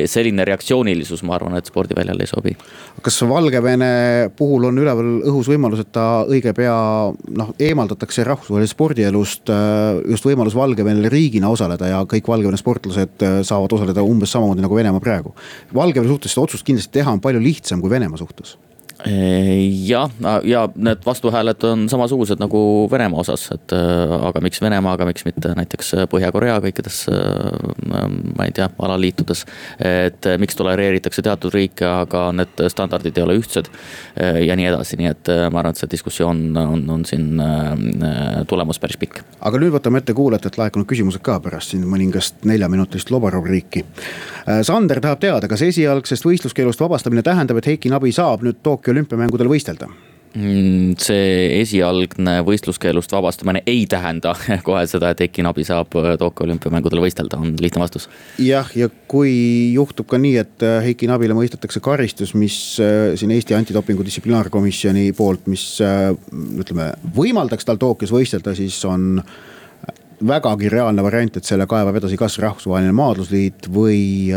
[0.10, 2.56] selline reaktsioonilisus, ma arvan, et spordiväljal ei sobi.
[3.02, 6.76] kas Valgevene puhul on üleval õhus võimalus, et ta õige pea
[7.12, 13.42] noh, eemaldatakse rahvusvahelisest spordielust äh, just võimalus Valgevenel riigina osaleda ja kõik Valgevene sportlased äh,
[13.48, 15.36] saavad osaleda umbes samamoodi nagu Venemaa praegu.
[15.76, 18.58] Valgevene suhtes seda otsust kindlasti teha on palju lihtsam kui Venemaa suhtes
[19.86, 20.12] jah,
[20.44, 25.24] ja need vastuhääled on samasugused nagu Venemaa osas, et äh, aga miks Venemaa, aga miks
[25.26, 26.98] mitte näiteks Põhja-Korea kõikides,
[27.88, 29.46] ma ei tea, alaliitudes.
[29.80, 33.70] et miks tolereeritakse teatud riike, aga need standardid ei ole ühtsed
[34.20, 37.40] ja nii edasi, nii et ma arvan, et see diskussioon on, on siin
[38.48, 39.24] tulemus päris pikk.
[39.40, 43.86] aga nüüd võtame ette kuulajatelt laekunud küsimused ka pärast siin mõningast neljaminutilist lobarubriiki.
[44.66, 49.52] Sander tahab teada, kas esialgsest võistluskeelust vabastamine tähendab, et Heiki Nabi saab nüüd Tokyo olümpiamängudel
[49.52, 49.89] võistelda?
[50.38, 54.36] Mm, see esialgne võistluskeelust vabastamine ei tähenda
[54.67, 58.06] kohe seda, et Heiki Nabi saab äh, Tokyo olümpiamängudel võistelda, on lihtne vastus.
[58.38, 59.32] jah, ja kui
[59.73, 65.08] juhtub ka nii, et äh, Heiki Nabile mõistetakse karistus, mis äh, siin Eesti antidopingu distsiplinaarkomisjoni
[65.17, 69.23] poolt, mis ütleme, võimaldaks tal Tokyos võistelda, siis on
[70.30, 74.30] vägagi reaalne variant, et selle kaevab edasi kas rahvusvaheline maadlusliit või,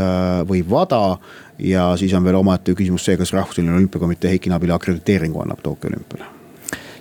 [0.48, 1.18] või WADA
[1.58, 5.90] ja siis on veel omaette küsimus see, kas rahvusvaheline olümpiakomitee Heiki Nabile akrediteeringu annab Tokyo
[5.90, 6.30] olümpiale.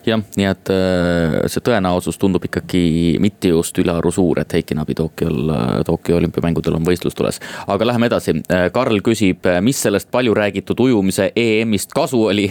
[0.05, 4.95] Jah, nii et äh, see tõenäosus tundub ikkagi mitte just ülearu suur, et Heiki Nabi
[4.97, 7.37] Tokyol, äh, Tokyo olümpiamängudel on võistlustules.
[7.67, 12.49] aga läheme edasi, äh, Karl küsib, mis sellest palju räägitud ujumise EM-ist kasu oli,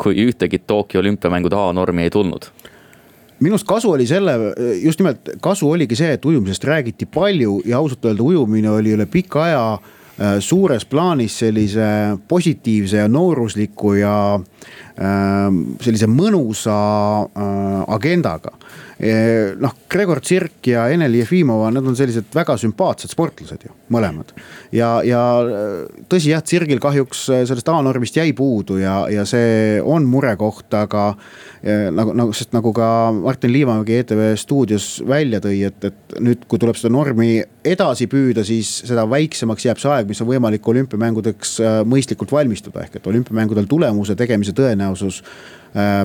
[0.00, 2.48] kui ühtegi Tokyo olümpiamängude A-normi ei tulnud?
[3.40, 4.32] Minu arust kasu oli selle,
[4.82, 9.06] just nimelt kasu oligi see, et ujumisest räägiti palju ja ausalt öelda ujumine oli üle
[9.06, 9.62] pika aja
[10.40, 11.88] suures plaanis sellise
[12.28, 14.14] positiivse ja noorusliku ja
[14.98, 16.74] sellise mõnusa
[17.86, 18.57] agendaga
[18.98, 24.32] noh, Gregor Tsirk ja Eneli Jefimova, nad on sellised väga sümpaatsed sportlased ju, mõlemad.
[24.74, 25.20] ja, ja
[26.10, 31.12] tõsi jah, Tsirgil kahjuks sellest A-normist jäi puudu ja, ja see on murekoht, aga
[31.94, 36.58] nagu, nagu, sest nagu ka Martin Liivamägi ETV stuudios välja tõi, et, et nüüd, kui
[36.58, 41.58] tuleb seda normi edasi püüda, siis seda väiksemaks jääb see aeg, mis on võimalik olümpiamängudeks
[41.86, 45.57] mõistlikult valmistuda, ehk et olümpiamängudel tulemuse tegemise tõenäosus Äh,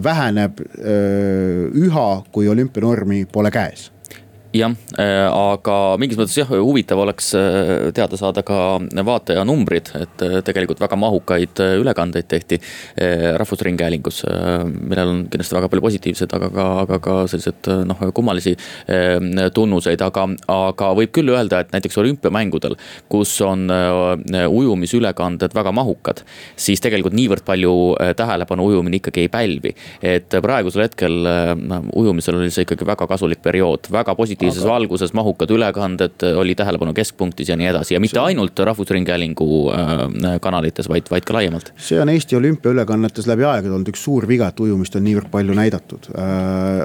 [0.04, 3.90] väheneb äh, üha, kui olümpianormi pole käes
[4.54, 8.78] jah, äh, aga mingis mõttes jah, huvitav oleks äh, teada saada ka
[9.10, 12.60] vaatajanumbrid, et äh, tegelikult väga mahukaid ülekandeid tehti
[13.38, 14.24] Rahvusringhäälingus.
[14.70, 18.54] millel on kindlasti väga palju positiivseid, aga ka, aga ka selliseid noh, kummalisi
[19.56, 22.76] tunnuseid, aga, aga võib küll öelda, et näiteks olümpiamängudel,
[23.12, 23.66] kus on
[24.50, 26.24] ujumisülekanded väga mahukad,
[26.56, 27.74] siis tegelikult niivõrd palju
[28.20, 29.74] tähelepanu ujumine ikkagi ei pälvi.
[30.02, 31.28] et praegusel hetkel
[31.94, 34.74] ujumisel oli see ikkagi väga kasulik periood, väga positiivne positiivses aga...
[34.74, 38.26] valguses mahukad ülekanded, oli tähelepanu keskpunktis ja nii edasi ja mitte see...
[38.34, 41.74] ainult Rahvusringhäälingu äh, kanalites, vaid, vaid ka laiemalt.
[41.78, 45.56] see on Eesti olümpiaülekannetes läbi aegade olnud üks suur viga, et ujumist on niivõrd palju
[45.58, 46.10] näidatud.
[46.18, 46.84] Äh,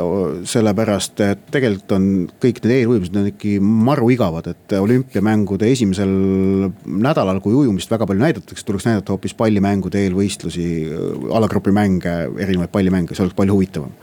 [0.49, 2.09] sellepärast, et tegelikult on
[2.42, 6.12] kõik need eelujumised on ikkagi maru igavad, et olümpiamängude esimesel
[6.87, 10.68] nädalal, kui ujumist väga palju näidatakse, tuleks näidata hoopis pallimängude eelvõistlusi,
[11.35, 13.94] alagrupi mänge, erinevaid pallimänge, see oleks palju huvitavam.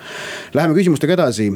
[0.55, 1.49] Läheme küsimustega edasi.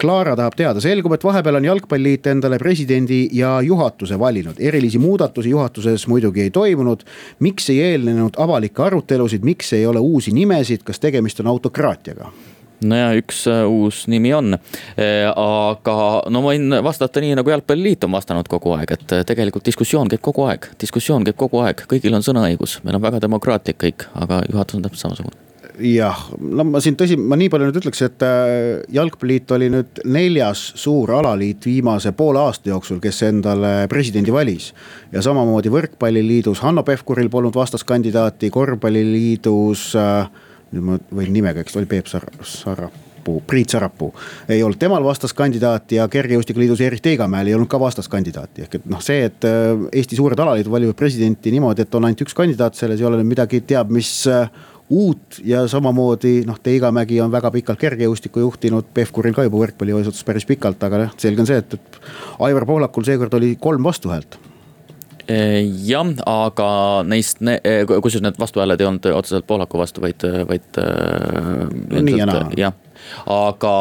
[0.00, 5.50] Klaara tahab teada, selgub, et vahepeal on jalgpalliliit endale presidendi ja juhatuse valinud, erilisi muudatusi
[5.50, 7.00] juhatuses muidugi ei toimunud.
[7.38, 12.30] miks ei eelnenud avalikke arutelusid, miks ei ole uusi nimesid, kas tegemist on autokraatiaga?
[12.84, 15.96] nojah, üks äh, uus nimi on, äh, aga
[16.30, 20.12] no ma võin vastata nii, nagu Jalgpalliliit on vastanud kogu aeg, et äh, tegelikult diskussioon
[20.12, 24.06] käib kogu aeg, diskussioon käib kogu aeg, kõigil on sõnaõigus, meil on väga demokraatlik kõik,
[24.14, 25.43] aga juhatus on täpselt samasugune
[25.82, 30.02] jah, no ma siin tõsi, ma nii palju nüüd ütleks, et äh, jalgpalliliit oli nüüd
[30.06, 34.72] neljas suur alaliit viimase poole aasta jooksul, kes endale presidendi valis.
[35.12, 40.28] ja samamoodi võrkpalliliidus Hanno Pevkuril polnud vastaskandidaati, korvpalliliidus äh,,
[40.74, 44.12] nüüd ma võin nimega, eks ta oli Peep Sar-, Sarapuu, Priit Sarapuu.
[44.48, 49.02] ei olnud temal vastaskandidaati ja kergejõustikuliidus Erich Teigamäel ei olnud ka vastaskandidaati, ehk et noh,
[49.02, 53.02] see, et äh, Eesti suured alaliidud valivad presidenti niimoodi, et on ainult üks kandidaat, selles
[53.02, 54.20] ei ole midagi teab mis
[54.90, 60.24] uut ja samamoodi noh, Teigamägi on väga pikalt kergejõustikku juhtinud, Pevkuril ka juba võrkpalli hoius
[60.26, 62.00] päris pikalt, aga noh, selge on see, et, et
[62.44, 64.38] Aivar Pohlakul seekord oli kolm vastuhäält
[65.24, 66.68] jah, aga
[67.08, 70.80] neist ne,, kusjuures need vastuhääled ei olnud otseselt Pohlaku vastu, vaid, vaid.
[71.90, 72.50] nii ja naa.
[72.56, 72.74] jah,
[73.30, 73.74] aga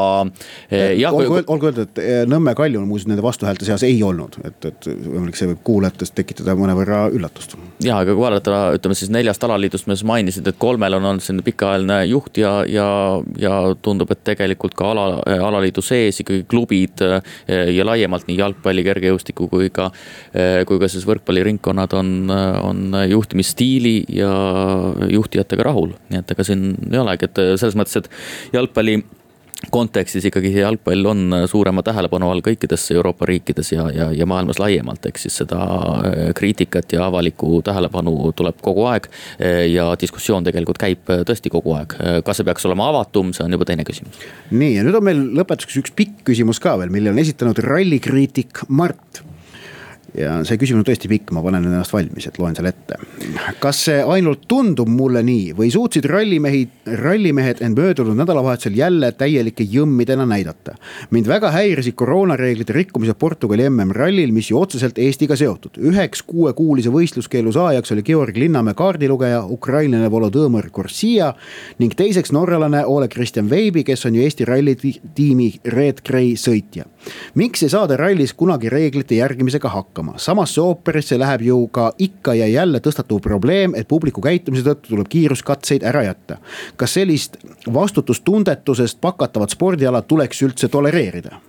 [0.70, 1.14] eh, jah.
[1.14, 4.88] olgu, olgu öeldud, et eh, Nõmme Kalju muuseas nende vastuhäälte seas ei olnud, et, et
[4.88, 7.56] võimalik, see võib kuulajates tekitada mõnevõrra üllatust.
[7.84, 11.26] ja, aga kui vaadata, ütleme siis neljast alaliidust, me siis mainisid, et kolmel on olnud
[11.26, 12.88] selline pikaajaline juht ja, ja,
[13.40, 15.08] ja tundub, et tegelikult ka ala,
[15.50, 19.90] alaliidu sees ikkagi klubid eh, ja laiemalt nii jalgpalli, kergejõustiku kui ka,
[20.68, 24.32] kui ka siis võrkpalliringkonnad on, on juhtimisstiili ja
[25.12, 25.94] juhtijatega rahul.
[26.10, 29.00] nii et ega siin ei olegi, et selles mõttes, et jalgpalli
[29.72, 35.06] kontekstis ikkagi jalgpall on suurema tähelepanu all kõikides Euroopa riikides ja, ja, ja maailmas laiemalt,
[35.08, 39.10] ehk siis seda äh, kriitikat ja avalikku tähelepanu tuleb kogu aeg.
[39.40, 43.46] Äh, ja diskussioon tegelikult käib äh, tõesti kogu aeg, kas see peaks olema avatum, see
[43.46, 44.20] on juba teine küsimus.
[44.52, 48.66] nii ja nüüd on meil lõpetuseks üks pikk küsimus ka veel, mille on esitanud rallikriitik
[48.70, 49.24] Mart
[50.18, 52.98] ja see küsimus on tõesti pikk, ma panen ennast valmis, et loen selle ette.
[53.64, 56.64] kas see ainult tundub mulle nii või suutsid rallimehi,
[57.02, 60.76] rallimehed end möödunud nädalavahetusel jälle täielike jõmmidena näidata?
[61.12, 65.78] mind väga häirisid koroonareeglite rikkumised Portugali MM-rallil, mis ju otseselt Eestiga seotud.
[65.82, 71.34] üheks kuuekuulise võistluskeelu saajaks oli Georg Linnamäe kaardilugeja, ukrainlane Volodõmõr Korsia
[71.80, 76.86] ning teiseks norralane Ole Kristjan Veibi, kes on ju Eesti rallitiimi Red Gray sõitja.
[77.36, 80.03] miks ei saada rallis kunagi reeglite järgimisega hakkama?
[80.04, 80.18] Hakkama.
[80.18, 85.08] samasse ooperisse läheb ju ka ikka ja jälle tõstatuv probleem, et publiku käitumise tõttu tuleb
[85.10, 86.38] kiiruskatseid ära jätta.
[86.76, 87.38] kas sellist
[87.74, 91.40] vastutustundetusest pakatavat spordiala tuleks üldse tolereerida?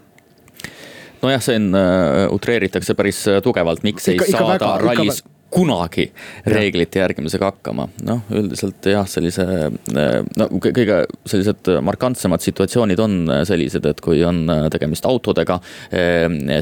[1.22, 5.33] nojah, see on uh,, utreeritakse päris tugevalt, miks ikka, ei ikka saada väga, rallis ikka
[5.54, 6.08] kunagi
[6.50, 7.86] reeglite järgimisega hakkama.
[8.06, 9.44] noh, üldiselt jah, sellise
[10.38, 15.60] no kõige sellised markantsemad situatsioonid on sellised, et kui on tegemist autodega,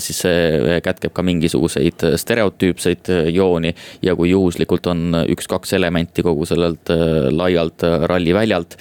[0.02, 3.74] siis see kätkeb ka mingisuguseid stereotüüpseid jooni.
[4.02, 6.92] ja kui juhuslikult on üks-kaks elementi kogu sellelt
[7.32, 8.76] laialt ralliväljalt,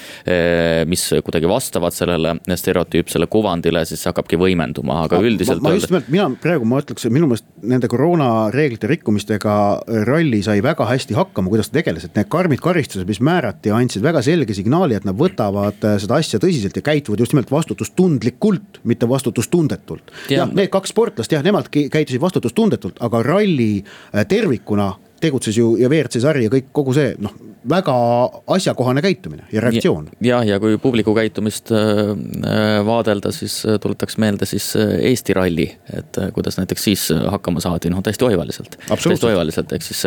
[0.91, 5.63] mis kuidagi vastavad sellele stereotüüpsele kuvandile, siis see hakkabki võimenduma, aga üldiselt.
[5.63, 9.55] ma just nimelt, mina praegu ma ütleks, minu meelest nende koroonareeglite rikkumistega
[10.07, 14.03] ralli sai väga hästi hakkama, kuidas ta tegeles, et need karmid karistused, mis määrati, andsid
[14.05, 18.81] väga selge signaali, et nad võtavad äh, seda asja tõsiselt ja käituvad just nimelt vastutustundlikult,
[18.87, 20.13] mitte vastutustundetult.
[20.31, 25.89] jah, need kaks sportlast jah, nemad käitusid vastutustundetult, aga ralli äh, tervikuna tegutses ju ja
[25.89, 27.33] WRC sari ja kõik, kogu see noh,
[27.69, 27.93] väga
[28.47, 30.09] asjakohane käitumine ja reaktsioon.
[30.21, 35.67] jah, ja kui publiku käitumist äh, äh, vaadelda, siis äh, tuletaks meelde siis Eesti ralli,
[35.93, 38.77] et kuidas näiteks siis hakkama saadi, noh täiesti oivaliselt.
[38.87, 40.03] täiesti oivaliselt, ehk siis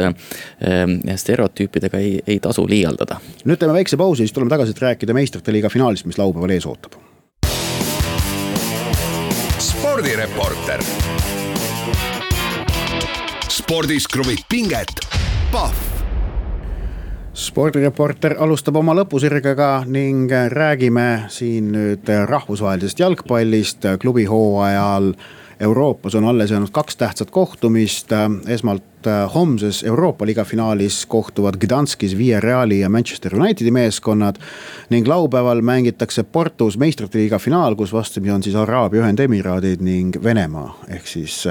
[1.23, 3.21] stereotüüpidega ei, ei tasu liialdada.
[3.45, 6.67] nüüd teeme väikse pausi, siis tuleme tagasi, et rääkida meistrite liiga finaalist, mis laupäeval ees
[6.67, 6.99] ootab.
[9.65, 10.83] spordireporter
[13.49, 14.99] spordis kruvib pinget,
[15.53, 15.94] Pahv
[17.35, 25.15] spordireporter alustab oma lõpusirgega ning räägime siin nüüd rahvusvahelisest jalgpallist klubi hooajal.
[25.65, 28.11] Euroopas on alles jäänud kaks tähtsat kohtumist,
[28.51, 34.37] esmalt homses Euroopa liiga finaalis kohtuvad Gdanskis Villareali ja Manchester Unitedi meeskonnad.
[34.91, 40.75] ning laupäeval mängitakse Portus meistrite liiga finaal, kus vastamisi on siis Araabia Ühendemiraadid ning Venemaa
[40.89, 41.45] ehk siis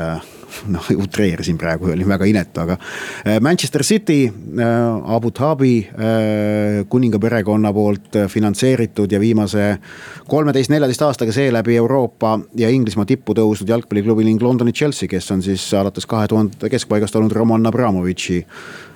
[0.74, 7.20] noh utreerisin praegu, oli väga inetu, aga äh, Manchester City, äh, Abu Dhabi äh, kuninga
[7.20, 9.78] perekonna poolt finantseeritud ja viimase
[10.30, 15.44] kolmeteist, neljateist aastaga seeläbi Euroopa ja Inglismaa tippu tõusnud jalgpalliklubi ning Londoni Chelsea, kes on
[15.46, 18.44] siis alates kahe tuhande keskpaigast olnud Roman Abramovitši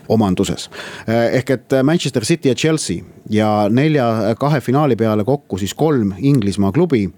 [0.07, 0.69] omanduses.
[1.07, 6.71] ehk et Manchester City ja Chelsea ja nelja, kahe finaali peale kokku siis kolm Inglismaa
[6.71, 7.09] klubi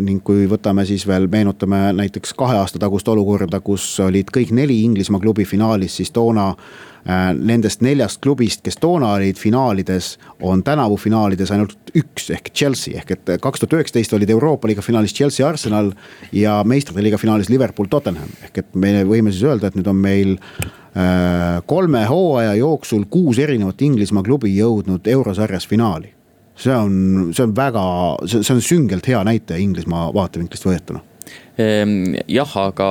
[0.00, 4.78] ning kui võtame siis veel, meenutame näiteks kahe aasta tagust olukorda, kus olid kõik neli
[4.86, 10.96] Inglismaa klubi finaalis, siis toona äh, nendest neljast klubist, kes toona olid finaalides, on tänavu
[11.00, 15.46] finaalides ainult üks ehk Chelsea ehk et kaks tuhat üheksateist olid Euroopa liiga finaalis Chelsea,
[15.48, 15.92] Arsenal
[16.32, 18.30] ja meistrite liiga finaalis Liverpool, Tottenham.
[18.46, 23.38] ehk et me võime siis öelda, et nüüd on meil äh, kolme hooaja jooksul kuus
[23.38, 26.14] erinevat Inglismaa klubi jõudnud eurosarjas finaali
[26.60, 27.84] see on, see on väga,
[28.28, 31.04] see on süngelt hea näitaja Inglismaa vaatevinklist võetuna
[32.30, 32.88] jah, aga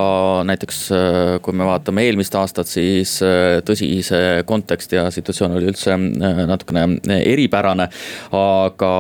[0.48, 5.70] näiteks äh, kui me vaatame eelmist aastat, siis äh, tõsi, see kontekst ja situatsioon oli
[5.72, 7.90] üldse äh, natukene eripärane.
[8.36, 8.92] aga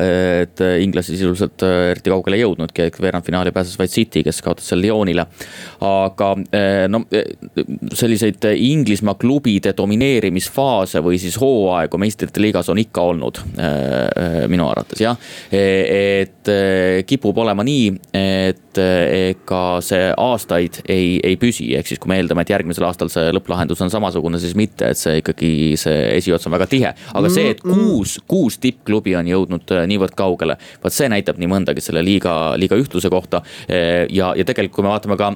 [0.00, 4.80] et inglasi sisuliselt eriti kaugele ei jõudnudki, et veerandfinaali pääses vaid City, kes kaotas seal
[4.82, 5.26] Lyonile.
[5.84, 6.30] aga
[6.88, 7.02] no
[7.94, 13.40] selliseid Inglismaa klubide domineerimisfaase või siis hooaegu meistrite liigas on ikka olnud
[14.50, 15.18] minu arvates jah.
[15.52, 15.64] E,
[16.24, 16.52] et
[17.08, 22.44] kipub olema nii, et ega see aastaid ei, ei püsi, ehk siis kui me eeldame,
[22.44, 26.56] et järgmisel aastal see lõpplahendus on samasugune, siis mitte, et see ikkagi see esiots on
[26.56, 26.92] väga tihe.
[27.14, 31.50] aga see, et kuus, kuus tippklubi on jõudnud äh, niivõrd kaugele, vot see näitab nii
[31.50, 33.42] mõndagi selle liiga, liiga ühtluse kohta.
[33.68, 35.34] ja, ja tegelikult, kui me vaatame ka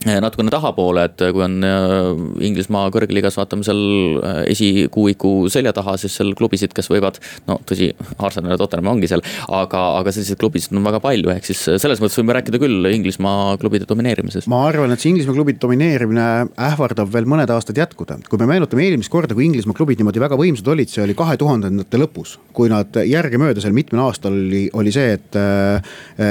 [0.00, 3.80] natukene tahapoole, et kui on eh, Inglismaa kõrgliigas, vaatame seal
[4.16, 7.18] eh, esikuuiku selja taha, siis seal klubisid, kes võivad.
[7.48, 9.20] no tõsi, Arsenal ja Tottenham ongi seal,
[9.52, 13.58] aga, aga selliseid klubisid on väga palju, ehk siis selles mõttes võime rääkida küll Inglismaa
[13.60, 14.48] klubide domineerimisest.
[14.48, 16.28] ma arvan, et see Inglismaa klubide domineerimine
[16.70, 18.22] ähvardab veel mõned aastad jätkuda.
[18.30, 21.36] kui me meenutame eelmist korda, kui Inglismaa klubid niimoodi väga võimsad olid, see oli kahe
[21.40, 22.38] tuhandendate lõpus.
[22.56, 25.36] kui nad järgemööda seal mitmel aastal oli, oli see, et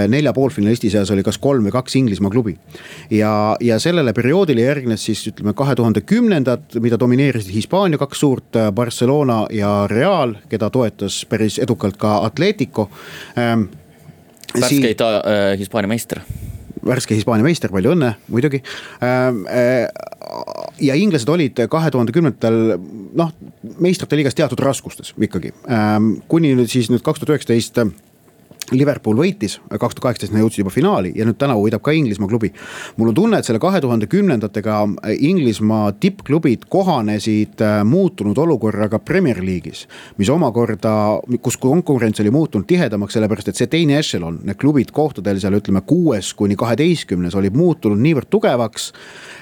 [0.09, 2.57] nelja poolfinalisti seas oli kas kolm või kaks Inglismaa klubi
[3.13, 8.55] ja ja sellele perioodile järgnes siis ütleme kahe tuhande kümnendad, mida domineerisid Hispaania kaks suurt,
[8.55, 12.89] äh, Barcelona ja Real, keda toetas päris edukalt ka Atletico
[13.37, 13.69] ähm,.
[14.53, 16.23] värskeid äh, Hispaania meister
[16.85, 18.61] värske Hispaania meister, palju õnne muidugi.
[19.03, 19.87] Ähm, äh,
[20.79, 22.77] ja inglased olid kahe tuhande kümnendatel
[23.19, 23.33] noh,
[23.83, 27.81] meistrite liigas teatud raskustes ikkagi, ähm, kuni nüüd siis nüüd kaks tuhat üheksateist
[28.71, 32.29] Liverpool võitis, kaks tuhat kaheksateist nad jõudsid juba finaali ja nüüd tänavu võidab ka Inglismaa
[32.29, 32.51] klubi.
[32.97, 34.77] mul on tunne, et selle kahe tuhande kümnendatega
[35.19, 39.87] Inglismaa tippklubid kohanesid äh, muutunud olukorraga Premier League'is.
[40.17, 40.93] mis omakorda,
[41.41, 45.81] kus konkurents oli muutunud tihedamaks, sellepärast et see teine ešelon, need klubid kohtadel seal ütleme
[45.81, 48.91] kuues kuni kaheteistkümnes olid muutunud niivõrd tugevaks,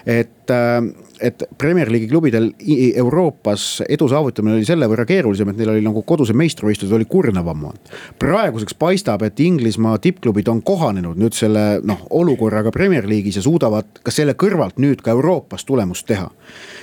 [0.06, 0.82] et äh,
[1.22, 2.52] et Premier League'i klubidel
[2.96, 7.92] Euroopas edu saavutamine oli selle võrra keerulisem, et neil oli nagu kodused meistrivõistlused oli kurnavamad.
[8.20, 14.02] praeguseks paistab, et Inglismaa tippklubid on kohanenud nüüd selle noh olukorraga Premier League'is ja suudavad
[14.04, 16.30] ka selle kõrvalt nüüd ka Euroopas tulemust teha.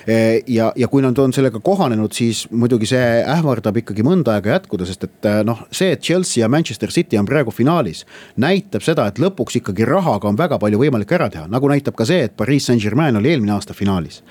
[0.06, 0.16] E,
[0.50, 4.88] ja, ja kui nad on sellega kohanenud, siis muidugi see ähvardab ikkagi mõnda aega jätkuda,
[4.88, 8.04] sest et noh, see, et Chelsea ja Manchester City on praegu finaalis,
[8.40, 12.06] näitab seda, et lõpuks ikkagi rahaga on väga palju võimalik ära teha, nagu näitab ka
[12.08, 14.22] see, et Pariis Saint-Germain oli eelmine aasta finaalis.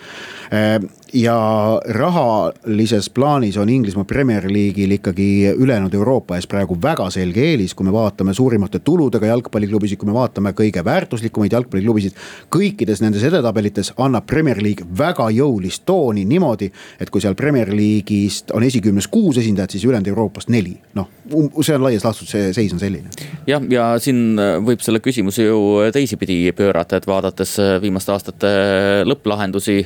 [0.54, 0.78] Äh,
[1.14, 7.76] ja rahalises plaanis on Inglismaa Premier League'il ikkagi ülejäänud Euroopa ees praegu väga selge eelis,
[7.76, 12.18] kui me vaatame suurimate tuludega jalgpalliklubisid, kui me vaatame kõige väärtuslikumaid jalgpalliklubisid.
[12.56, 18.52] kõikides nendes edetabelites annab Premier League väga jõulist tooni niimoodi, et kui seal Premier League'ist
[18.52, 22.54] on esikümnes kuus esindajat, siis ülejäänud Euroopast neli, noh um, see on laias laastus, see
[22.54, 23.10] seis on selline.
[23.48, 24.34] jah, ja siin
[24.66, 25.60] võib selle küsimuse ju
[25.94, 28.52] teisipidi pöörata, et vaadates viimaste aastate
[29.06, 29.80] lõpplahendusi,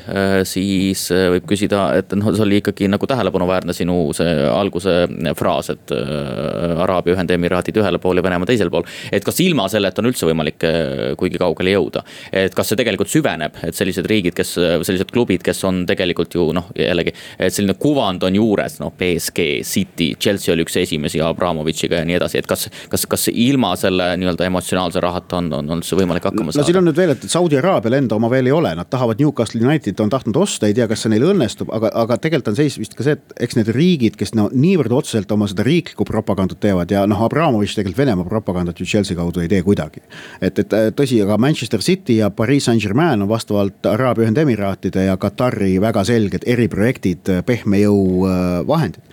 [0.48, 4.96] siis võib küsida, et noh, see oli ikkagi nagu tähelepanuväärne sinu see alguse
[5.38, 8.86] fraas, et äh, Araabia Ühendemiraadid ühele poole, Venemaa teisele pool.
[9.12, 13.12] et kas ilma selleta on üldse võimalik äh, kuigi kaugele jõuda, et kas see tegelikult
[13.12, 17.14] süveneb, et sellised riigid, kes, sellised klubid, kes on tegelikult ju noh, jällegi.
[17.38, 22.20] et selline kuvand on juures, noh BSG, City, Chelsea oli üks esimesi Abramovitšiga ja nii
[22.20, 26.52] edasi, et kas, kas, kas ilma selle nii-öelda emotsionaalse rahata on, on, üldse võimalik hakkama
[26.54, 26.64] saada?
[26.64, 29.20] no siin on nüüd veel, et Saudi Araabial enda oma veel ei ole, nad tahavad
[29.22, 32.58] Newcastle Unitedit on tahtnud osta, ei tea, kas see neil õnnestub, aga, aga tegelikult on
[32.60, 36.06] seis vist ka see, et eks need riigid, kes no niivõrd otseselt oma seda riiklikku
[36.08, 40.04] propagandat teevad ja noh, Abramovitš tegelikult Venemaa propagandat ju Chelsea kaudu ei tee kuidagi.
[40.42, 45.78] et, et tõsi, aga Manchester City ja Pariis Saint-Germain on vastavalt Araabia Ühendemiraatide ja Katari
[45.82, 49.04] väga selged eriprojektid, pehme jõu äh, vahendid.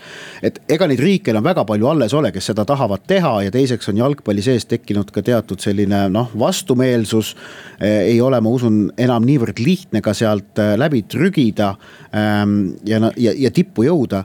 [0.43, 3.89] et ega neid riike enam väga palju alles ole, kes seda tahavad teha ja teiseks
[3.93, 7.35] on jalgpalli sees tekkinud ka teatud selline noh, vastumeelsus.
[7.81, 11.75] ei ole, ma usun, enam niivõrd lihtne ka sealt äh, läbi trügida
[12.15, 14.25] ja, ja, ja tippu jõuda.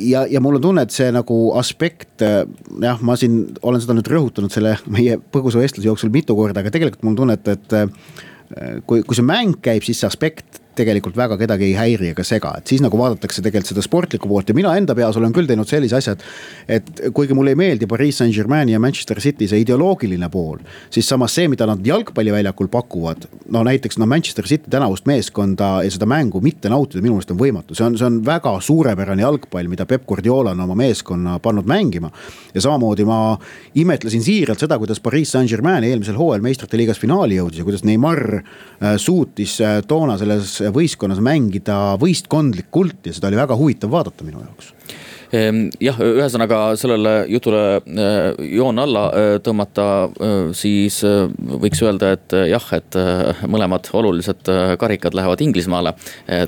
[0.00, 2.44] ja, ja mul on tunne, et see nagu aspekt, äh,
[2.82, 6.72] jah, ma siin olen seda nüüd rõhutanud selle meie põgusa vestluse jooksul mitu korda, aga
[6.74, 10.62] tegelikult mul on tunne, et, et äh, kui, kui see mäng käib, siis see aspekt
[10.76, 14.50] tegelikult väga kedagi ei häiri ega sega, et siis nagu vaadatakse tegelikult seda sportlikku poolt
[14.50, 16.24] ja mina enda peas olen küll teinud sellise asja, et.
[16.78, 20.60] et kuigi mulle ei meeldi Pariis Saint-Germaini ja Manchester City see ideoloogiline pool,
[20.92, 23.26] siis samas see, mida nad jalgpalliväljakul pakuvad.
[23.52, 27.40] no näiteks no Manchester City tänavust meeskonda ja seda mängu mitte nautida minu meelest on
[27.40, 31.66] võimatu, see on, see on väga suurepärane jalgpall, mida Peep Guardiola on oma meeskonna pannud
[31.66, 32.10] mängima.
[32.54, 33.38] ja samamoodi ma
[33.74, 38.22] imetlesin siiralt seda, kuidas Pariis Saint-Germain eelmisel hooajal meistrite liigas finaali jõudis ja kuidas Neimar
[38.36, 44.44] äh, suutis äh, toona selles võistkonnas mängida võistkondlikult ja seda oli väga huvitav vaadata minu
[44.44, 44.72] jaoks
[45.34, 52.36] Ehm, jah, ühesõnaga sellele jutule äh, joon alla äh, tõmmata, äh, siis võiks öelda, et
[52.50, 52.98] jah, et
[53.50, 54.46] mõlemad olulised
[54.80, 55.92] karikad lähevad Inglismaale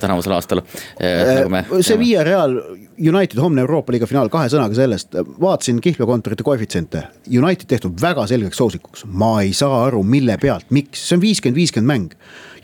[0.01, 0.63] tänavusel aastal
[1.01, 1.83] nagu.
[1.83, 2.57] See Via Real
[2.99, 7.05] United homne Euroopa liiga finaal, kahe sõnaga sellest, vaatasin kihlveokontorite koefitsiente.
[7.31, 11.61] United tehtud väga selgeks soosikuks, ma ei saa aru, mille pealt, miks, see on viiskümmend,
[11.61, 12.15] viiskümmend mäng.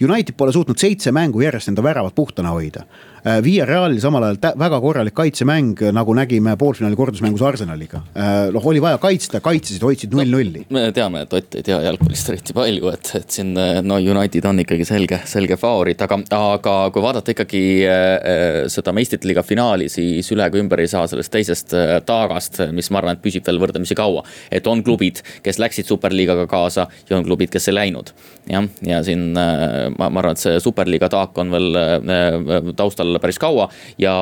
[0.03, 2.83] United pole suutnud seitse mängu järjest enda väravat puhtana hoida
[3.27, 8.03] Äh, Via Realil samal ajal väga korralik kaitsemäng, nagu nägime poolfinaali kordusmängus Arsenaliga.
[8.13, 10.77] Äh, noh, oli vaja kaitsta, kaitsesid, hoidsid null-nulli no,.
[10.77, 14.61] me teame, et Ott ei tea jalgpallist eriti palju, et, et siin no United on
[14.61, 20.24] ikkagi selge, selge favoriit, aga, aga kui vaadata ikkagi äh, seda meistrite liiga finaali, siis
[20.33, 23.61] üle ega ümber ei saa sellest teisest äh, taagast, mis ma arvan, et püsib veel
[23.63, 24.25] võrdlemisi kaua.
[24.51, 28.13] et on klubid, kes läksid superliigaga kaasa ja on klubid, kes ei läinud.
[28.51, 33.19] jah, ja siin äh, ma, ma arvan, et see superliiga taak on veel äh, taustal
[33.23, 33.69] päris kaua.
[33.99, 34.15] ja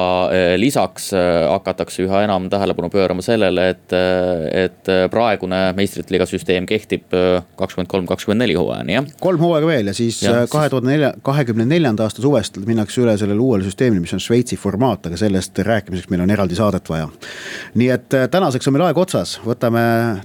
[0.57, 3.95] lisaks hakatakse üha enam tähelepanu pöörama sellele, et,
[4.65, 7.13] et praegune meistrite liiga süsteem kehtib
[7.59, 9.09] kakskümmend kolm, kakskümmend neli hooajani, jah.
[9.21, 10.21] kolm hooaega veel ja siis
[10.53, 14.59] kahe tuhande nelja, kahekümne neljanda aasta suvest minnakse üle sellele uuele süsteemile, mis on Šveitsi
[14.61, 15.59] formaat, aga sellest
[15.93, 17.09] rääkimiseks meil on eraldi saadet vaja.
[17.75, 19.83] nii et tänaseks on meil aeg otsas, võtame,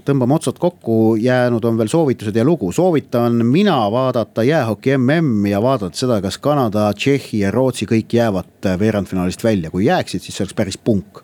[0.07, 5.61] tõmbame otsad kokku, jäänud on veel soovitused ja lugu, soovitan mina vaadata jäähoki MM ja
[5.61, 10.37] vaadata seda, kas Kanada, Tšehhi ja Rootsi kõik jäävad jäävad veerandfinaalist välja, kui jääksid, siis
[10.37, 11.23] see oleks päris punk.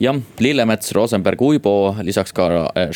[0.00, 2.90] Jah, Lillemets, Rosenberg, Uibo, lisaks ka äh,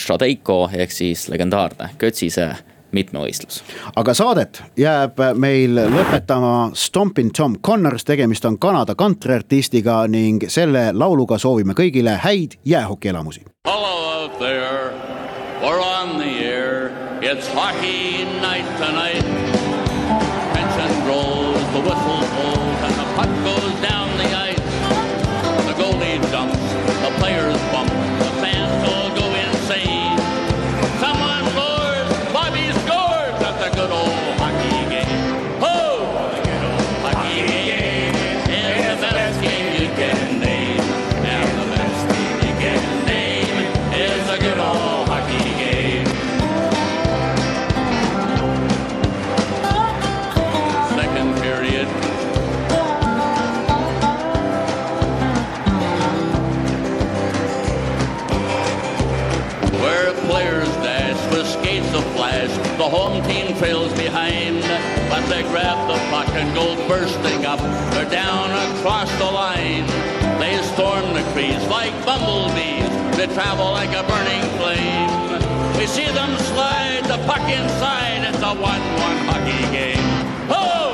[0.74, 2.54] ehk siis legendaarne Kötsise
[2.92, 3.62] mitmevõistlus.
[3.96, 11.38] aga saadet jääb meil lõpetama Stompin Tom Connors, tegemist on Kanada kantriartistiga ning selle lauluga
[11.38, 13.44] soovime kõigile häid jäähokielamusi.
[13.68, 14.92] Hello out there,
[15.62, 16.90] we're on the air,
[17.22, 19.45] it's hockey night tonight.
[62.78, 64.60] The home team trails behind.
[65.08, 67.60] But they grab the puck and go bursting up.
[67.92, 69.86] They're down across the line.
[70.38, 72.90] They storm the crease like bumblebees.
[73.16, 75.78] They travel like a burning flame.
[75.78, 78.24] We see them slide the puck inside.
[78.28, 78.62] It's a 1-1
[79.28, 80.04] hockey game.
[80.50, 80.85] Oh!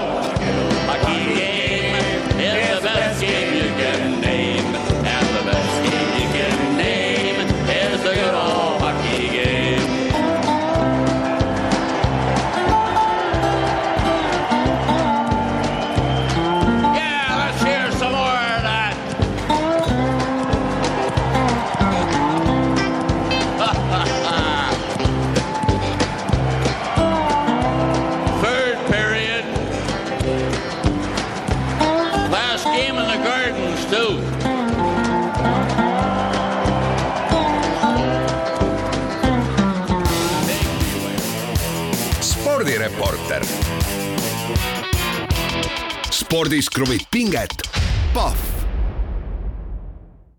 [46.32, 47.61] Spordis kruvib pinget,